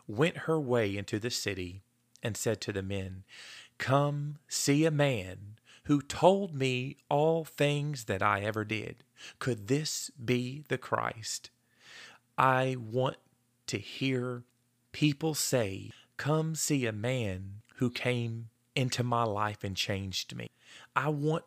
went 0.09 0.39
her 0.39 0.59
way 0.59 0.97
into 0.97 1.21
the 1.21 1.31
city, 1.31 1.83
and 2.21 2.37
said 2.37 2.61
to 2.63 2.73
the 2.73 2.83
men, 2.83 3.23
Come 3.79 4.39
see 4.49 4.85
a 4.85 4.91
man 4.91 5.61
who 5.85 6.03
told 6.03 6.53
me 6.53 6.97
all 7.09 7.45
things 7.45 8.07
that 8.07 8.25
I 8.25 8.41
ever 8.41 8.65
did. 8.65 9.05
Could 9.39 9.69
this 9.69 10.11
be 10.11 10.65
the 10.67 10.79
Christ? 10.79 11.51
I 12.37 12.75
want 12.77 13.19
to 13.69 13.79
hear 13.79 14.43
people 14.91 15.35
say, 15.35 15.93
Come 16.17 16.57
see 16.57 16.87
a 16.87 16.93
man 16.93 17.63
who 17.77 17.89
came 17.89 18.49
into 18.75 19.05
my 19.05 19.23
life 19.23 19.63
and 19.63 19.77
changed 19.77 20.35
me. 20.35 20.49
I 20.97 21.09
want 21.09 21.45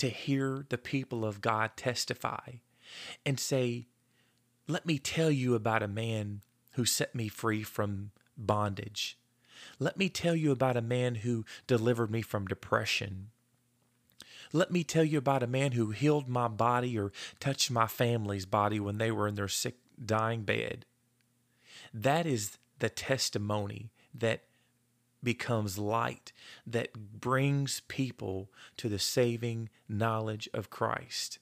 to 0.00 0.08
hear 0.08 0.64
the 0.70 0.78
people 0.78 1.26
of 1.26 1.42
God 1.42 1.72
testify 1.76 2.52
and 3.26 3.38
say, 3.38 3.86
Let 4.66 4.86
me 4.86 4.98
tell 4.98 5.30
you 5.30 5.54
about 5.54 5.82
a 5.82 5.88
man 5.88 6.40
who 6.72 6.86
set 6.86 7.14
me 7.14 7.28
free 7.28 7.62
from 7.62 8.12
bondage. 8.34 9.18
Let 9.78 9.98
me 9.98 10.08
tell 10.08 10.34
you 10.34 10.52
about 10.52 10.78
a 10.78 10.82
man 10.82 11.16
who 11.16 11.44
delivered 11.66 12.10
me 12.10 12.22
from 12.22 12.46
depression. 12.46 13.28
Let 14.54 14.70
me 14.70 14.84
tell 14.84 15.04
you 15.04 15.18
about 15.18 15.42
a 15.42 15.46
man 15.46 15.72
who 15.72 15.90
healed 15.90 16.28
my 16.28 16.48
body 16.48 16.98
or 16.98 17.12
touched 17.38 17.70
my 17.70 17.86
family's 17.86 18.46
body 18.46 18.80
when 18.80 18.96
they 18.96 19.10
were 19.10 19.28
in 19.28 19.34
their 19.34 19.48
sick 19.48 19.76
dying 20.02 20.44
bed. 20.44 20.86
That 21.92 22.24
is 22.24 22.56
the 22.78 22.88
testimony 22.88 23.90
that 24.14 24.44
becomes 25.22 25.78
light, 25.78 26.32
that 26.66 27.20
brings 27.20 27.80
people 27.88 28.50
to 28.76 28.88
the 28.88 28.98
saving 28.98 29.68
knowledge 29.88 30.48
of 30.52 30.70
Christ. 30.70 31.38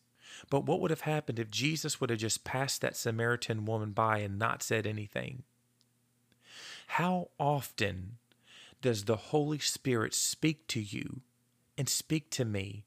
But 0.50 0.64
what 0.64 0.80
would 0.80 0.90
have 0.90 1.02
happened 1.02 1.38
if 1.38 1.50
Jesus 1.50 2.00
would 2.00 2.10
have 2.10 2.18
just 2.18 2.44
passed 2.44 2.80
that 2.80 2.96
Samaritan 2.96 3.64
woman 3.64 3.92
by 3.92 4.18
and 4.18 4.38
not 4.38 4.62
said 4.62 4.86
anything? 4.86 5.42
How 6.88 7.28
often 7.38 8.18
does 8.80 9.04
the 9.04 9.16
Holy 9.16 9.58
Spirit 9.58 10.14
speak 10.14 10.66
to 10.68 10.80
you 10.80 11.20
and 11.76 11.88
speak 11.88 12.30
to 12.30 12.44
me 12.44 12.84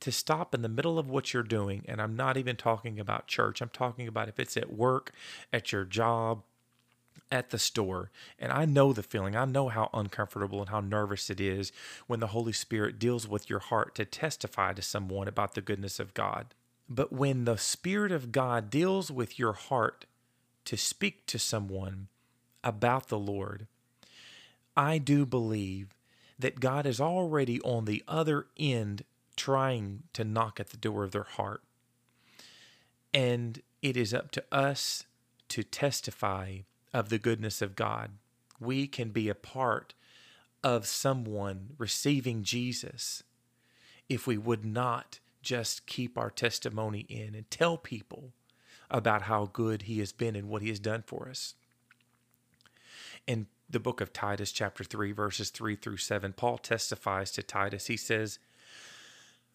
to 0.00 0.12
stop 0.12 0.54
in 0.54 0.62
the 0.62 0.68
middle 0.68 0.98
of 0.98 1.08
what 1.08 1.32
you're 1.32 1.42
doing. 1.42 1.84
And 1.88 2.00
I'm 2.00 2.16
not 2.16 2.36
even 2.36 2.56
talking 2.56 2.98
about 3.00 3.26
church, 3.26 3.60
I'm 3.60 3.70
talking 3.70 4.08
about 4.08 4.28
if 4.28 4.38
it's 4.38 4.56
at 4.56 4.72
work, 4.72 5.12
at 5.52 5.72
your 5.72 5.84
job, 5.84 6.42
at 7.34 7.50
the 7.50 7.58
store. 7.58 8.10
And 8.38 8.52
I 8.52 8.64
know 8.64 8.92
the 8.92 9.02
feeling. 9.02 9.34
I 9.34 9.44
know 9.44 9.68
how 9.68 9.90
uncomfortable 9.92 10.60
and 10.60 10.68
how 10.68 10.80
nervous 10.80 11.28
it 11.28 11.40
is 11.40 11.72
when 12.06 12.20
the 12.20 12.28
Holy 12.28 12.52
Spirit 12.52 12.98
deals 12.98 13.26
with 13.26 13.50
your 13.50 13.58
heart 13.58 13.96
to 13.96 14.04
testify 14.04 14.72
to 14.72 14.80
someone 14.80 15.26
about 15.26 15.54
the 15.54 15.60
goodness 15.60 15.98
of 15.98 16.14
God. 16.14 16.54
But 16.88 17.12
when 17.12 17.44
the 17.44 17.58
Spirit 17.58 18.12
of 18.12 18.30
God 18.30 18.70
deals 18.70 19.10
with 19.10 19.36
your 19.36 19.52
heart 19.52 20.06
to 20.66 20.76
speak 20.76 21.26
to 21.26 21.38
someone 21.38 22.06
about 22.62 23.08
the 23.08 23.18
Lord, 23.18 23.66
I 24.76 24.98
do 24.98 25.26
believe 25.26 25.88
that 26.38 26.60
God 26.60 26.86
is 26.86 27.00
already 27.00 27.60
on 27.62 27.84
the 27.84 28.04
other 28.06 28.46
end 28.56 29.04
trying 29.36 30.04
to 30.12 30.22
knock 30.22 30.60
at 30.60 30.70
the 30.70 30.76
door 30.76 31.02
of 31.02 31.10
their 31.10 31.24
heart. 31.24 31.62
And 33.12 33.60
it 33.82 33.96
is 33.96 34.14
up 34.14 34.30
to 34.32 34.44
us 34.52 35.04
to 35.48 35.64
testify 35.64 36.58
of 36.94 37.08
the 37.10 37.18
goodness 37.18 37.60
of 37.60 37.76
God. 37.76 38.12
we 38.60 38.86
can 38.86 39.10
be 39.10 39.28
a 39.28 39.34
part 39.34 39.94
of 40.62 40.86
someone 40.86 41.70
receiving 41.76 42.44
Jesus 42.44 43.24
if 44.08 44.28
we 44.28 44.38
would 44.38 44.64
not 44.64 45.18
just 45.42 45.86
keep 45.86 46.16
our 46.16 46.30
testimony 46.30 47.00
in 47.00 47.34
and 47.34 47.50
tell 47.50 47.76
people 47.76 48.32
about 48.90 49.22
how 49.22 49.50
good 49.52 49.82
he 49.82 49.98
has 49.98 50.12
been 50.12 50.36
and 50.36 50.48
what 50.48 50.62
he 50.62 50.68
has 50.68 50.78
done 50.78 51.02
for 51.04 51.28
us. 51.28 51.54
In 53.26 53.48
the 53.68 53.80
book 53.80 54.00
of 54.00 54.12
Titus, 54.12 54.52
chapter 54.52 54.84
3, 54.84 55.10
verses 55.12 55.50
3 55.50 55.74
through 55.76 55.96
7, 55.96 56.32
Paul 56.32 56.58
testifies 56.58 57.32
to 57.32 57.42
Titus. 57.42 57.88
He 57.88 57.96
says, 57.96 58.38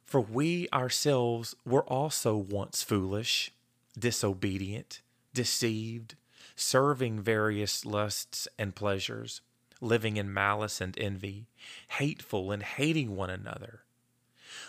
For 0.03 0.19
we 0.19 0.67
ourselves 0.73 1.55
were 1.65 1.85
also 1.85 2.35
once 2.35 2.83
foolish, 2.83 3.51
disobedient, 3.97 5.01
deceived, 5.33 6.15
serving 6.59 7.21
various 7.21 7.85
lusts 7.85 8.47
and 8.57 8.75
pleasures, 8.75 9.41
living 9.81 10.17
in 10.17 10.33
malice 10.33 10.81
and 10.81 10.97
envy, 10.99 11.47
hateful 11.89 12.51
and 12.51 12.63
hating 12.63 13.15
one 13.15 13.29
another. 13.29 13.83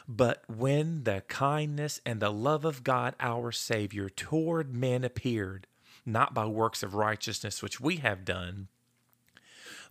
But 0.06 0.44
when 0.48 1.04
the 1.04 1.22
kindness 1.28 2.00
and 2.04 2.20
the 2.20 2.30
love 2.30 2.64
of 2.64 2.84
God 2.84 3.14
our 3.18 3.50
Savior 3.50 4.08
toward 4.08 4.74
men 4.74 5.04
appeared, 5.04 5.66
not 6.06 6.34
by 6.34 6.46
works 6.46 6.82
of 6.82 6.94
righteousness 6.94 7.62
which 7.62 7.80
we 7.80 7.96
have 7.96 8.24
done, 8.24 8.68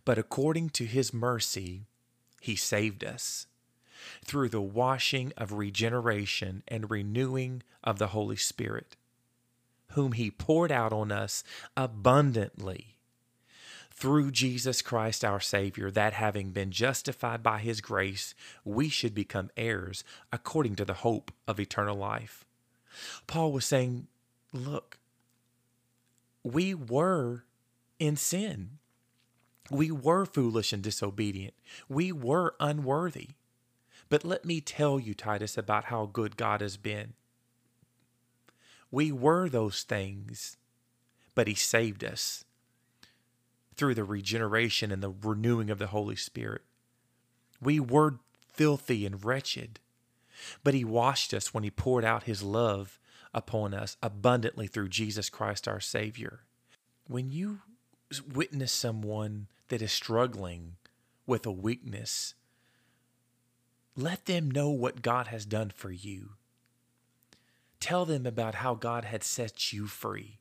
but 0.05 0.17
according 0.17 0.69
to 0.71 0.85
his 0.85 1.13
mercy, 1.13 1.85
he 2.41 2.55
saved 2.55 3.03
us 3.03 3.47
through 4.23 4.49
the 4.49 4.61
washing 4.61 5.33
of 5.37 5.53
regeneration 5.53 6.63
and 6.67 6.89
renewing 6.89 7.63
of 7.83 7.99
the 7.99 8.07
Holy 8.07 8.37
Spirit, 8.37 8.95
whom 9.91 10.13
he 10.13 10.31
poured 10.31 10.71
out 10.71 10.93
on 10.93 11.11
us 11.11 11.43
abundantly 11.75 12.97
through 13.91 14.31
Jesus 14.31 14.81
Christ 14.81 15.25
our 15.25 15.41
Savior, 15.41 15.91
that 15.91 16.13
having 16.13 16.51
been 16.51 16.71
justified 16.71 17.43
by 17.43 17.59
his 17.59 17.81
grace, 17.81 18.33
we 18.63 18.87
should 18.87 19.13
become 19.13 19.51
heirs 19.57 20.05
according 20.31 20.75
to 20.75 20.85
the 20.85 20.93
hope 20.93 21.31
of 21.47 21.59
eternal 21.59 21.97
life. 21.97 22.45
Paul 23.27 23.51
was 23.51 23.65
saying, 23.65 24.07
Look, 24.53 24.99
we 26.43 26.73
were 26.73 27.43
in 27.99 28.15
sin. 28.15 28.79
We 29.69 29.91
were 29.91 30.25
foolish 30.25 30.73
and 30.73 30.81
disobedient. 30.81 31.53
We 31.87 32.11
were 32.11 32.55
unworthy. 32.59 33.31
But 34.07 34.23
let 34.23 34.45
me 34.45 34.61
tell 34.61 34.99
you, 34.99 35.13
Titus, 35.13 35.57
about 35.57 35.85
how 35.85 36.07
good 36.07 36.37
God 36.37 36.61
has 36.61 36.77
been. 36.77 37.13
We 38.91 39.11
were 39.11 39.49
those 39.49 39.83
things, 39.83 40.57
but 41.35 41.47
He 41.47 41.55
saved 41.55 42.03
us 42.03 42.43
through 43.75 43.95
the 43.95 44.03
regeneration 44.03 44.91
and 44.91 45.01
the 45.01 45.13
renewing 45.21 45.69
of 45.69 45.79
the 45.79 45.87
Holy 45.87 46.15
Spirit. 46.15 46.63
We 47.61 47.79
were 47.79 48.19
filthy 48.51 49.05
and 49.05 49.23
wretched, 49.23 49.79
but 50.63 50.73
He 50.73 50.83
washed 50.83 51.33
us 51.33 51.53
when 51.53 51.63
He 51.63 51.71
poured 51.71 52.03
out 52.03 52.23
His 52.23 52.43
love 52.43 52.99
upon 53.33 53.73
us 53.73 53.95
abundantly 54.01 54.67
through 54.67 54.89
Jesus 54.89 55.29
Christ 55.29 55.67
our 55.67 55.79
Savior. 55.79 56.41
When 57.07 57.31
you 57.31 57.61
witness 58.33 58.71
someone 58.71 59.47
that 59.67 59.81
is 59.81 59.91
struggling 59.91 60.75
with 61.25 61.45
a 61.45 61.51
weakness, 61.51 62.33
let 63.95 64.25
them 64.25 64.49
know 64.49 64.69
what 64.69 65.01
God 65.01 65.27
has 65.27 65.45
done 65.45 65.71
for 65.75 65.91
you. 65.91 66.31
Tell 67.79 68.05
them 68.05 68.25
about 68.25 68.55
how 68.55 68.75
God 68.75 69.05
had 69.05 69.23
set 69.23 69.71
you 69.71 69.87
free. 69.87 70.39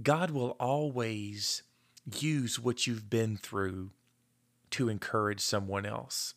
God 0.00 0.30
will 0.30 0.56
always 0.60 1.62
use 2.18 2.58
what 2.58 2.86
you've 2.86 3.10
been 3.10 3.36
through 3.36 3.90
to 4.70 4.88
encourage 4.88 5.40
someone 5.40 5.84
else. 5.84 6.34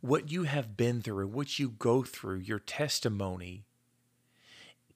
What 0.00 0.30
you 0.30 0.44
have 0.44 0.76
been 0.76 1.02
through, 1.02 1.28
what 1.28 1.58
you 1.58 1.70
go 1.70 2.02
through, 2.02 2.38
your 2.38 2.58
testimony 2.58 3.64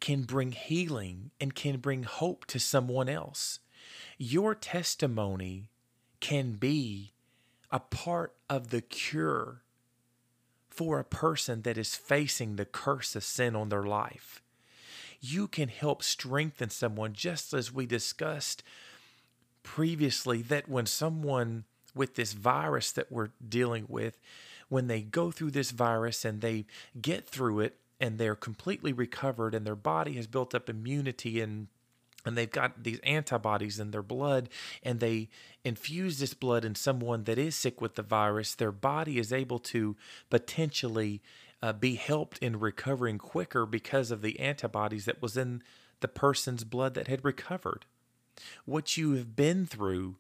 can 0.01 0.23
bring 0.23 0.53
healing 0.53 1.31
and 1.41 1.55
can 1.55 1.79
bring 1.79 2.05
hope 2.05 2.47
to 2.47 2.59
someone 2.59 3.09
else. 3.09 3.59
Your 4.17 4.55
testimony 4.55 5.71
can 6.21 6.53
be 6.53 7.13
a 7.71 7.81
part 7.81 8.35
of 8.49 8.71
the 8.71 8.81
cure 8.81 9.63
for 10.79 11.01
a 11.01 11.05
person 11.05 11.63
that 11.63 11.77
is 11.77 11.97
facing 11.97 12.55
the 12.55 12.65
curse 12.65 13.17
of 13.17 13.25
sin 13.25 13.57
on 13.57 13.69
their 13.69 13.83
life. 13.83 14.41
You 15.21 15.49
can 15.49 15.69
help 15.69 16.05
strengthen 16.05 16.71
someone, 16.71 17.15
just 17.15 17.53
as 17.53 17.75
we 17.75 17.85
discussed 17.85 18.63
previously, 19.65 20.41
that 20.43 20.69
when 20.69 20.87
someone 20.87 21.65
with 21.97 22.15
this 22.15 22.33
virus 22.33 22.93
that 22.93 23.11
we're 23.11 23.31
dealing 23.49 23.87
with, 23.89 24.21
when 24.69 24.87
they 24.87 25.01
go 25.01 25.33
through 25.33 25.51
this 25.51 25.73
virus 25.73 26.25
and 26.25 26.43
they 26.43 26.65
get 27.03 27.27
through 27.27 27.59
it 27.59 27.75
and 28.01 28.17
they're 28.17 28.37
completely 28.37 28.93
recovered 28.93 29.57
and 29.57 29.67
their 29.67 29.75
body 29.75 30.13
has 30.13 30.29
built 30.29 30.55
up 30.55 30.71
immunity 30.71 31.41
and 31.41 31.67
and 32.29 32.37
they've 32.37 32.51
got 32.51 32.85
these 32.85 33.01
antibodies 33.01 33.81
in 33.81 33.91
their 33.91 34.03
blood 34.03 34.49
and 34.85 35.01
they 35.01 35.29
infuse 35.65 36.19
this 36.19 36.35
blood 36.35 36.65
in 36.65 36.77
someone 36.77 37.25
that 37.25 37.39
is 37.39 37.57
sick 37.57 37.81
with 37.81 37.97
the 37.97 38.03
virus 38.03 38.55
their 38.55 38.71
body 38.71 39.19
is 39.19 39.33
able 39.33 39.59
to 39.59 39.97
potentially 40.31 41.21
uh, 41.63 41.73
be 41.73 41.97
helped 41.97 42.39
in 42.39 42.61
recovering 42.61 43.19
quicker 43.19 43.67
because 43.67 44.11
of 44.11 44.23
the 44.23 44.39
antibodies 44.39 45.05
that 45.07 45.21
was 45.21 45.37
in 45.37 45.63
the 46.01 46.09
person's 46.09 46.65
blood 46.65 46.95
that 46.95 47.09
had 47.09 47.25
recovered. 47.25 47.85
What 48.65 48.97
you 48.97 49.13
have 49.15 49.35
been 49.35 49.67
through 49.67 50.17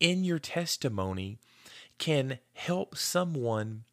in 0.00 0.24
your 0.24 0.38
testimony 0.38 1.38
can 1.98 2.38
help 2.54 2.96
someone 2.96 3.84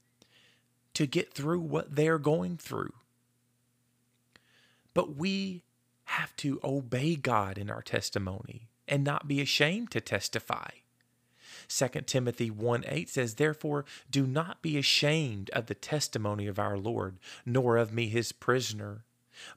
to 0.93 1.05
get 1.05 1.33
through 1.33 1.59
what 1.59 1.95
they're 1.95 2.19
going 2.19 2.57
through. 2.57 2.93
But 4.93 5.17
we 5.17 5.63
have 6.05 6.35
to 6.37 6.59
obey 6.63 7.15
God 7.15 7.57
in 7.57 7.69
our 7.69 7.81
testimony 7.81 8.69
and 8.87 9.03
not 9.03 9.27
be 9.27 9.41
ashamed 9.41 9.91
to 9.91 10.01
testify. 10.01 10.69
2 11.67 11.87
Timothy 12.05 12.49
1 12.51 12.83
8 12.87 13.09
says, 13.09 13.35
Therefore, 13.35 13.85
do 14.09 14.27
not 14.27 14.61
be 14.61 14.77
ashamed 14.77 15.49
of 15.51 15.67
the 15.67 15.75
testimony 15.75 16.47
of 16.47 16.59
our 16.59 16.77
Lord, 16.77 17.17
nor 17.45 17.77
of 17.77 17.93
me 17.93 18.07
his 18.07 18.31
prisoner, 18.31 19.05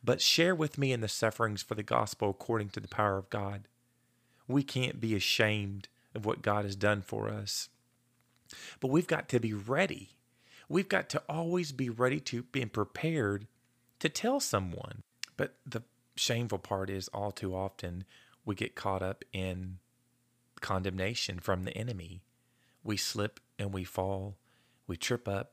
but 0.03 0.21
share 0.21 0.55
with 0.55 0.79
me 0.79 0.93
in 0.93 1.01
the 1.01 1.09
sufferings 1.09 1.63
for 1.63 1.75
the 1.75 1.83
gospel 1.83 2.31
according 2.31 2.71
to 2.71 2.81
the 2.81 2.89
power 2.89 3.19
of 3.19 3.31
God. 3.31 3.69
We 4.49 4.63
can't 4.63 5.01
be 5.01 5.15
ashamed 5.15 5.89
of 6.15 6.25
what 6.25 6.43
God 6.43 6.65
has 6.65 6.77
done 6.77 7.03
for 7.03 7.29
us. 7.29 7.69
But 8.81 8.89
we've 8.89 9.07
got 9.07 9.29
to 9.31 9.41
be 9.41 9.53
ready. 9.53 10.11
We've 10.69 10.89
got 10.89 11.09
to 11.11 11.23
always 11.29 11.73
be 11.73 11.91
ready 11.91 12.21
to 12.21 12.43
be 12.45 12.65
prepared 12.67 13.47
to 13.99 14.09
tell 14.09 14.41
someone. 14.41 15.03
But 15.37 15.55
the 15.67 15.83
shameful 16.17 16.59
part 16.59 16.91
is 16.91 17.09
all 17.09 17.31
too 17.31 17.55
often 17.55 18.05
we 18.45 18.55
get 18.55 18.75
caught 18.75 19.03
up 19.03 19.25
in 19.33 19.79
condemnation 20.61 21.39
from 21.39 21.65
the 21.65 21.77
enemy. 21.77 22.23
We 22.83 22.97
slip 22.97 23.41
and 23.59 23.73
we 23.73 23.85
fall, 23.85 24.37
we 24.87 24.97
trip 24.97 25.29
up, 25.29 25.53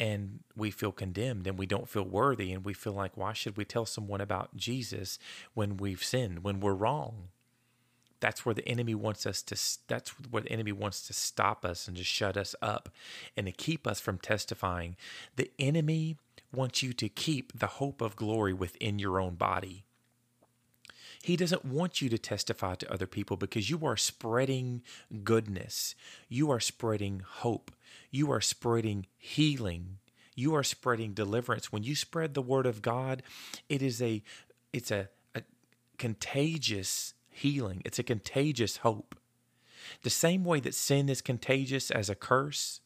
and 0.00 0.40
we 0.56 0.70
feel 0.70 0.92
condemned 0.92 1.46
and 1.46 1.58
we 1.58 1.66
don't 1.66 1.88
feel 1.88 2.04
worthy. 2.04 2.52
And 2.52 2.64
we 2.64 2.72
feel 2.72 2.94
like, 2.94 3.16
why 3.16 3.32
should 3.32 3.56
we 3.56 3.64
tell 3.64 3.86
someone 3.86 4.20
about 4.20 4.56
Jesus 4.56 5.18
when 5.52 5.76
we've 5.76 6.02
sinned, 6.02 6.42
when 6.42 6.60
we're 6.60 6.74
wrong? 6.74 7.28
That's 8.24 8.46
where 8.46 8.54
the 8.54 8.66
enemy 8.66 8.94
wants 8.94 9.26
us 9.26 9.42
to, 9.42 9.78
that's 9.86 10.08
where 10.30 10.40
the 10.40 10.50
enemy 10.50 10.72
wants 10.72 11.06
to 11.08 11.12
stop 11.12 11.62
us 11.62 11.86
and 11.86 11.94
to 11.98 12.02
shut 12.02 12.38
us 12.38 12.54
up 12.62 12.88
and 13.36 13.44
to 13.44 13.52
keep 13.52 13.86
us 13.86 14.00
from 14.00 14.16
testifying. 14.16 14.96
The 15.36 15.50
enemy 15.58 16.16
wants 16.50 16.82
you 16.82 16.94
to 16.94 17.10
keep 17.10 17.52
the 17.58 17.66
hope 17.66 18.00
of 18.00 18.16
glory 18.16 18.54
within 18.54 18.98
your 18.98 19.20
own 19.20 19.34
body. 19.34 19.84
He 21.20 21.36
doesn't 21.36 21.66
want 21.66 22.00
you 22.00 22.08
to 22.08 22.16
testify 22.16 22.76
to 22.76 22.90
other 22.90 23.06
people 23.06 23.36
because 23.36 23.68
you 23.68 23.84
are 23.84 23.98
spreading 23.98 24.80
goodness. 25.22 25.94
You 26.26 26.50
are 26.50 26.60
spreading 26.60 27.20
hope. 27.26 27.72
You 28.10 28.32
are 28.32 28.40
spreading 28.40 29.04
healing. 29.18 29.98
You 30.34 30.54
are 30.54 30.62
spreading 30.62 31.12
deliverance. 31.12 31.70
When 31.70 31.82
you 31.82 31.94
spread 31.94 32.32
the 32.32 32.40
word 32.40 32.64
of 32.64 32.80
God, 32.80 33.22
it 33.68 33.82
is 33.82 34.00
a 34.00 34.22
it's 34.72 34.90
a, 34.90 35.10
a 35.34 35.42
contagious 35.98 37.13
healing. 37.34 37.82
It's 37.84 37.98
a 37.98 38.04
contagious 38.04 38.78
hope. 38.78 39.14
The 40.02 40.10
same 40.10 40.44
way 40.44 40.60
that 40.60 40.74
sin 40.74 41.08
is 41.08 41.20
contagious 41.20 41.90
as 41.90 42.08
a 42.08 42.14
curse, 42.14 42.80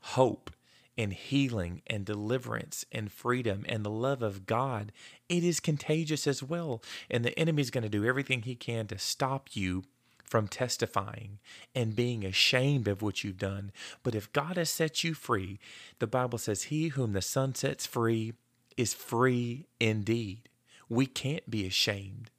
hope 0.00 0.50
and 0.98 1.12
healing 1.12 1.82
and 1.86 2.04
deliverance 2.04 2.84
and 2.90 3.12
freedom 3.12 3.64
and 3.68 3.84
the 3.84 3.90
love 3.90 4.22
of 4.22 4.46
God, 4.46 4.92
it 5.28 5.44
is 5.44 5.60
contagious 5.60 6.26
as 6.26 6.42
well. 6.42 6.82
And 7.10 7.24
the 7.24 7.38
enemy 7.38 7.62
is 7.62 7.70
going 7.70 7.84
to 7.84 7.90
do 7.90 8.04
everything 8.04 8.42
he 8.42 8.54
can 8.54 8.86
to 8.88 8.98
stop 8.98 9.50
you 9.52 9.84
from 10.24 10.48
testifying 10.48 11.38
and 11.74 11.94
being 11.94 12.24
ashamed 12.24 12.88
of 12.88 13.02
what 13.02 13.22
you've 13.22 13.38
done. 13.38 13.72
But 14.02 14.14
if 14.14 14.32
God 14.32 14.56
has 14.56 14.70
set 14.70 15.04
you 15.04 15.14
free, 15.14 15.58
the 15.98 16.06
Bible 16.06 16.38
says, 16.38 16.64
He 16.64 16.88
whom 16.88 17.12
the 17.12 17.22
Son 17.22 17.54
sets 17.54 17.86
free 17.86 18.32
is 18.76 18.92
free 18.92 19.66
indeed. 19.78 20.48
We 20.88 21.06
can't 21.06 21.48
be 21.48 21.66
ashamed. 21.66 22.30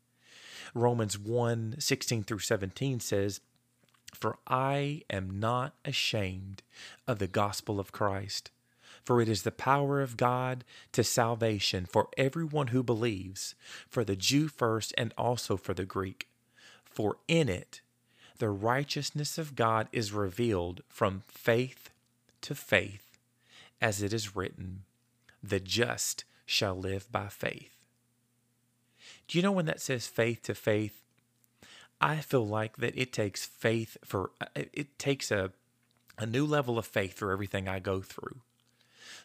Romans 0.77 1.17
1 1.17 1.75
16 1.79 2.23
through 2.23 2.39
17 2.39 2.99
says, 2.99 3.41
For 4.13 4.37
I 4.47 5.01
am 5.09 5.39
not 5.39 5.73
ashamed 5.83 6.61
of 7.07 7.19
the 7.19 7.27
gospel 7.27 7.79
of 7.79 7.91
Christ, 7.91 8.51
for 9.03 9.19
it 9.19 9.27
is 9.27 9.41
the 9.41 9.51
power 9.51 10.01
of 10.01 10.17
God 10.17 10.63
to 10.91 11.03
salvation 11.03 11.85
for 11.85 12.09
everyone 12.17 12.67
who 12.67 12.83
believes, 12.83 13.55
for 13.89 14.03
the 14.03 14.15
Jew 14.15 14.47
first 14.47 14.93
and 14.97 15.13
also 15.17 15.57
for 15.57 15.73
the 15.73 15.85
Greek. 15.85 16.27
For 16.85 17.17
in 17.27 17.49
it 17.49 17.81
the 18.37 18.49
righteousness 18.49 19.37
of 19.37 19.55
God 19.55 19.87
is 19.91 20.13
revealed 20.13 20.81
from 20.87 21.23
faith 21.27 21.89
to 22.41 22.53
faith, 22.53 23.17
as 23.81 24.03
it 24.03 24.13
is 24.13 24.35
written, 24.35 24.83
The 25.41 25.59
just 25.59 26.23
shall 26.45 26.75
live 26.75 27.11
by 27.11 27.29
faith. 27.29 27.76
Do 29.27 29.37
you 29.37 29.41
know 29.41 29.51
when 29.51 29.65
that 29.65 29.81
says 29.81 30.07
faith 30.07 30.43
to 30.43 30.55
faith? 30.55 31.01
I 31.99 32.17
feel 32.17 32.47
like 32.47 32.77
that 32.77 32.97
it 32.97 33.11
takes 33.11 33.45
faith 33.45 33.97
for 34.03 34.31
uh, 34.39 34.45
it 34.73 34.99
takes 34.99 35.31
a 35.31 35.51
a 36.17 36.25
new 36.25 36.45
level 36.45 36.79
of 36.79 36.85
faith 36.85 37.13
for 37.13 37.31
everything 37.31 37.67
I 37.67 37.79
go 37.79 38.01
through. 38.01 38.41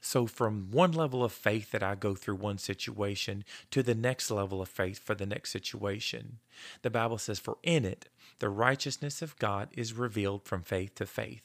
So, 0.01 0.27
from 0.27 0.71
one 0.71 0.93
level 0.93 1.23
of 1.25 1.33
faith 1.33 1.71
that 1.71 1.83
I 1.83 1.95
go 1.95 2.15
through 2.15 2.37
one 2.37 2.59
situation 2.59 3.45
to 3.71 3.83
the 3.83 3.95
next 3.95 4.31
level 4.31 4.61
of 4.61 4.69
faith 4.69 4.99
for 4.99 5.15
the 5.15 5.27
next 5.27 5.51
situation, 5.51 6.39
the 6.83 6.91
Bible 6.91 7.19
says, 7.19 7.39
For 7.39 7.57
in 7.63 7.85
it, 7.85 8.09
the 8.41 8.49
righteousness 8.49 9.23
of 9.23 9.39
God 9.39 9.69
is 9.73 9.93
revealed 9.93 10.43
from 10.45 10.63
faith 10.63 10.97
to 10.97 11.07
faith. 11.07 11.43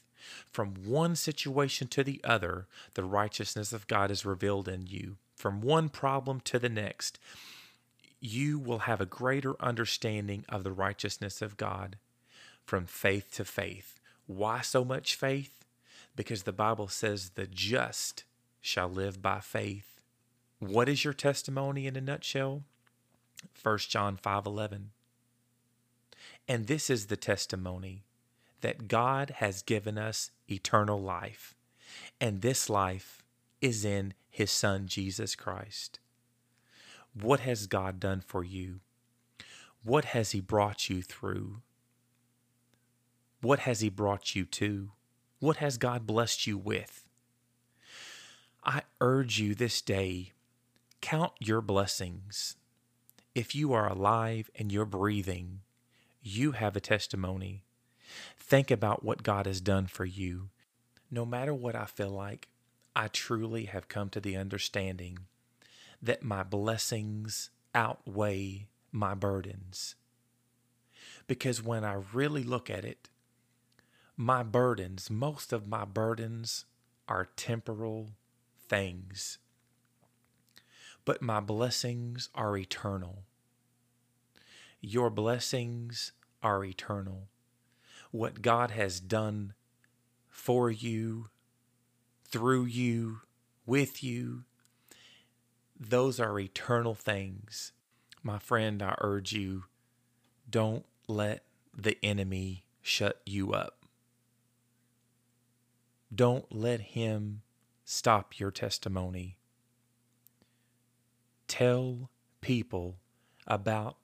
From 0.52 0.74
one 0.86 1.16
situation 1.16 1.88
to 1.90 2.04
the 2.04 2.20
other, 2.24 2.66
the 2.96 3.04
righteousness 3.04 3.72
of 3.72 3.88
God 3.88 4.12
is 4.12 4.26
revealed 4.26 4.68
in 4.68 4.88
you. 4.88 5.18
From 5.36 5.62
one 5.62 5.90
problem 5.90 6.40
to 6.42 6.58
the 6.58 6.70
next, 6.70 7.20
you 8.20 8.58
will 8.60 8.80
have 8.80 9.02
a 9.02 9.06
greater 9.06 9.56
understanding 9.62 10.44
of 10.50 10.64
the 10.64 10.72
righteousness 10.72 11.42
of 11.42 11.58
God 11.58 11.98
from 12.66 12.86
faith 12.86 13.32
to 13.34 13.46
faith. 13.46 14.00
Why 14.26 14.62
so 14.62 14.84
much 14.84 15.16
faith? 15.16 15.66
Because 16.16 16.44
the 16.44 16.52
Bible 16.52 16.88
says 16.88 17.32
the 17.32 17.48
just 17.48 18.24
shall 18.60 18.90
live 18.90 19.22
by 19.22 19.40
faith. 19.40 20.02
What 20.60 20.90
is 20.90 21.04
your 21.04 21.14
testimony 21.14 21.86
in 21.86 21.96
a 21.96 22.02
nutshell? 22.02 22.64
1 23.62 23.90
John 23.90 24.18
5:11. 24.18 24.92
And 26.48 26.68
this 26.68 26.90
is 26.90 27.06
the 27.06 27.18
testimony 27.18 28.04
that 28.62 28.88
God 28.88 29.30
has 29.38 29.62
given 29.62 29.98
us 29.98 30.32
eternal 30.50 31.00
life, 31.00 31.54
and 32.20 32.42
this 32.42 32.70
life 32.70 33.24
is 33.62 33.86
in 33.86 34.14
his 34.30 34.52
son 34.52 34.88
Jesus 34.88 35.36
Christ. 35.36 36.00
What 37.22 37.40
has 37.42 37.66
God 37.68 38.00
done 38.00 38.22
for 38.22 38.44
you? 38.44 38.80
What 39.84 40.06
has 40.06 40.32
He 40.32 40.40
brought 40.40 40.90
you 40.90 41.02
through? 41.02 41.62
What 43.42 43.60
has 43.60 43.80
He 43.80 43.90
brought 43.90 44.36
you 44.36 44.46
to? 44.46 44.92
What 45.40 45.58
has 45.58 45.78
God 45.78 46.06
blessed 46.06 46.46
you 46.46 46.58
with? 46.58 47.08
I 48.64 48.82
urge 49.02 49.40
you 49.40 49.56
this 49.56 49.82
day 49.82 50.34
count 51.02 51.32
your 51.40 51.62
blessings. 51.62 52.56
If 53.34 53.56
you 53.56 53.72
are 53.74 53.88
alive 53.88 54.50
and 54.56 54.72
you're 54.72 54.86
breathing, 54.86 55.62
you 56.22 56.52
have 56.52 56.76
a 56.76 56.82
testimony. 56.82 57.64
Think 58.38 58.70
about 58.72 59.04
what 59.04 59.24
God 59.24 59.46
has 59.46 59.62
done 59.62 59.88
for 59.88 60.06
you. 60.06 60.50
No 61.10 61.26
matter 61.26 61.54
what 61.54 61.76
I 61.76 61.86
feel 61.86 62.10
like, 62.10 62.50
I 62.96 63.08
truly 63.08 63.66
have 63.66 63.88
come 63.88 64.10
to 64.10 64.20
the 64.20 64.36
understanding 64.36 65.20
that 66.02 66.24
my 66.24 66.44
blessings 66.44 67.50
outweigh 67.74 68.68
my 68.92 69.14
burdens. 69.14 69.96
Because 71.28 71.62
when 71.62 71.84
I 71.84 72.02
really 72.14 72.44
look 72.44 72.70
at 72.70 72.86
it, 72.86 73.10
my 74.16 74.42
burdens, 74.44 75.10
most 75.10 75.54
of 75.54 75.68
my 75.68 75.86
burdens 75.86 76.66
are 77.08 77.30
temporal 77.36 78.10
things, 78.68 79.38
but 81.06 81.22
my 81.22 81.40
blessings 81.40 82.30
are 82.34 82.58
eternal. 82.58 83.24
Your 84.82 85.10
blessings 85.10 86.12
are 86.42 86.64
eternal. 86.64 87.28
What 88.12 88.42
God 88.42 88.72
has 88.72 89.00
done 89.00 89.54
for 90.30 90.72
you, 90.72 91.30
through 92.26 92.66
you, 92.66 93.22
with 93.66 94.04
you, 94.04 94.44
those 95.80 96.20
are 96.20 96.40
eternal 96.40 96.96
things. 96.96 97.72
My 98.24 98.40
friend, 98.40 98.82
I 98.82 98.96
urge 99.00 99.34
you 99.34 99.66
don't 100.50 100.86
let 101.08 101.44
the 101.76 101.98
enemy 102.04 102.64
shut 102.82 103.22
you 103.26 103.54
up. 103.54 103.86
Don't 106.14 106.46
let 106.56 106.80
him 106.80 107.42
stop 107.84 108.40
your 108.40 108.52
testimony. 108.52 109.38
Tell 111.48 112.10
people 112.42 112.98
about 113.46 113.98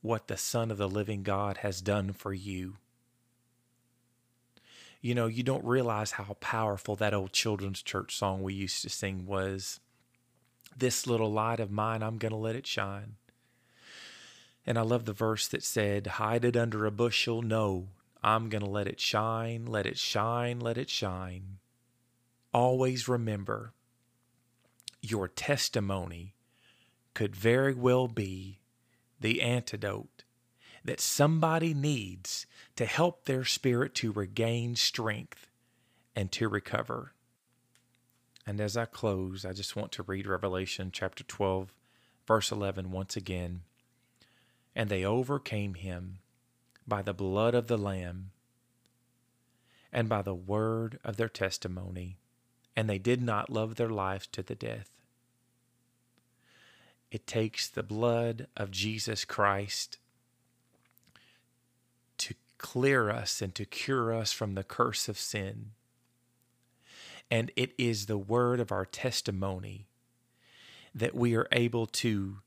what 0.00 0.28
the 0.28 0.36
Son 0.36 0.70
of 0.70 0.78
the 0.78 0.88
living 0.88 1.22
God 1.22 1.58
has 1.58 1.80
done 1.80 2.12
for 2.12 2.32
you. 2.32 2.76
You 5.00 5.14
know, 5.14 5.26
you 5.26 5.42
don't 5.42 5.64
realize 5.64 6.12
how 6.12 6.36
powerful 6.40 6.96
that 6.96 7.14
old 7.14 7.32
children's 7.32 7.82
church 7.82 8.16
song 8.16 8.42
we 8.42 8.54
used 8.54 8.82
to 8.82 8.88
sing 8.88 9.26
was. 9.26 9.80
This 10.76 11.06
little 11.06 11.30
light 11.30 11.60
of 11.60 11.70
mine, 11.70 12.02
I'm 12.02 12.18
going 12.18 12.32
to 12.32 12.36
let 12.36 12.56
it 12.56 12.66
shine. 12.66 13.16
And 14.66 14.78
I 14.78 14.82
love 14.82 15.04
the 15.04 15.12
verse 15.12 15.48
that 15.48 15.62
said, 15.62 16.06
Hide 16.06 16.44
it 16.44 16.56
under 16.56 16.86
a 16.86 16.90
bushel. 16.90 17.42
No, 17.42 17.88
I'm 18.22 18.48
going 18.48 18.62
to 18.62 18.70
let 18.70 18.86
it 18.86 19.00
shine, 19.00 19.66
let 19.66 19.86
it 19.86 19.98
shine, 19.98 20.60
let 20.60 20.78
it 20.78 20.88
shine. 20.88 21.58
Always 22.54 23.08
remember 23.08 23.72
your 25.00 25.26
testimony 25.26 26.34
could 27.14 27.34
very 27.34 27.74
well 27.74 28.06
be 28.08 28.60
the 29.20 29.42
antidote 29.42 30.24
that 30.84 31.00
somebody 31.00 31.74
needs 31.74 32.46
to 32.76 32.86
help 32.86 33.24
their 33.24 33.44
spirit 33.44 33.94
to 33.96 34.12
regain 34.12 34.76
strength 34.76 35.50
and 36.14 36.30
to 36.32 36.48
recover. 36.48 37.12
And 38.46 38.60
as 38.60 38.76
I 38.76 38.86
close, 38.86 39.44
I 39.44 39.52
just 39.52 39.76
want 39.76 39.92
to 39.92 40.02
read 40.02 40.26
Revelation 40.26 40.90
chapter 40.92 41.22
12, 41.22 41.72
verse 42.26 42.50
11 42.50 42.90
once 42.90 43.16
again. 43.16 43.62
And 44.74 44.88
they 44.88 45.04
overcame 45.04 45.74
him 45.74 46.18
by 46.86 47.02
the 47.02 47.14
blood 47.14 47.54
of 47.54 47.68
the 47.68 47.78
Lamb 47.78 48.30
and 49.92 50.08
by 50.08 50.22
the 50.22 50.34
word 50.34 50.98
of 51.04 51.16
their 51.16 51.28
testimony, 51.28 52.16
and 52.74 52.88
they 52.88 52.98
did 52.98 53.22
not 53.22 53.50
love 53.50 53.76
their 53.76 53.90
lives 53.90 54.26
to 54.28 54.42
the 54.42 54.54
death. 54.54 54.90
It 57.10 57.26
takes 57.26 57.68
the 57.68 57.82
blood 57.82 58.46
of 58.56 58.70
Jesus 58.70 59.26
Christ 59.26 59.98
to 62.16 62.34
clear 62.56 63.10
us 63.10 63.42
and 63.42 63.54
to 63.54 63.66
cure 63.66 64.14
us 64.14 64.32
from 64.32 64.54
the 64.54 64.64
curse 64.64 65.08
of 65.08 65.18
sin 65.18 65.72
and 67.32 67.50
it 67.56 67.72
is 67.78 68.04
the 68.04 68.18
word 68.18 68.60
of 68.60 68.70
our 68.70 68.84
testimony 68.84 69.86
that 70.94 71.14
we 71.14 71.34
are 71.34 71.48
able 71.50 71.86
to 71.86 72.40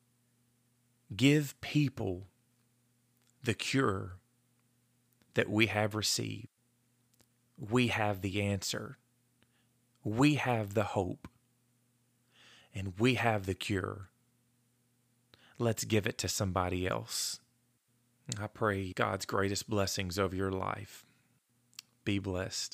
give 1.15 1.59
people 1.59 2.27
the 3.43 3.55
cure 3.55 4.17
that 5.33 5.49
we 5.49 5.65
have 5.65 5.95
received. 5.95 6.49
We 7.57 7.87
have 7.87 8.21
the 8.21 8.43
answer. 8.43 8.99
We 10.03 10.35
have 10.35 10.75
the 10.75 10.83
hope. 10.83 11.27
And 12.71 12.93
we 12.99 13.15
have 13.15 13.47
the 13.47 13.55
cure. 13.55 14.11
Let's 15.57 15.83
give 15.83 16.05
it 16.05 16.19
to 16.19 16.27
somebody 16.27 16.85
else. 16.85 17.39
I 18.39 18.45
pray 18.45 18.93
God's 18.93 19.25
greatest 19.25 19.67
blessings 19.67 20.19
over 20.19 20.35
your 20.35 20.51
life. 20.51 21.07
Be 22.03 22.19
blessed. 22.19 22.73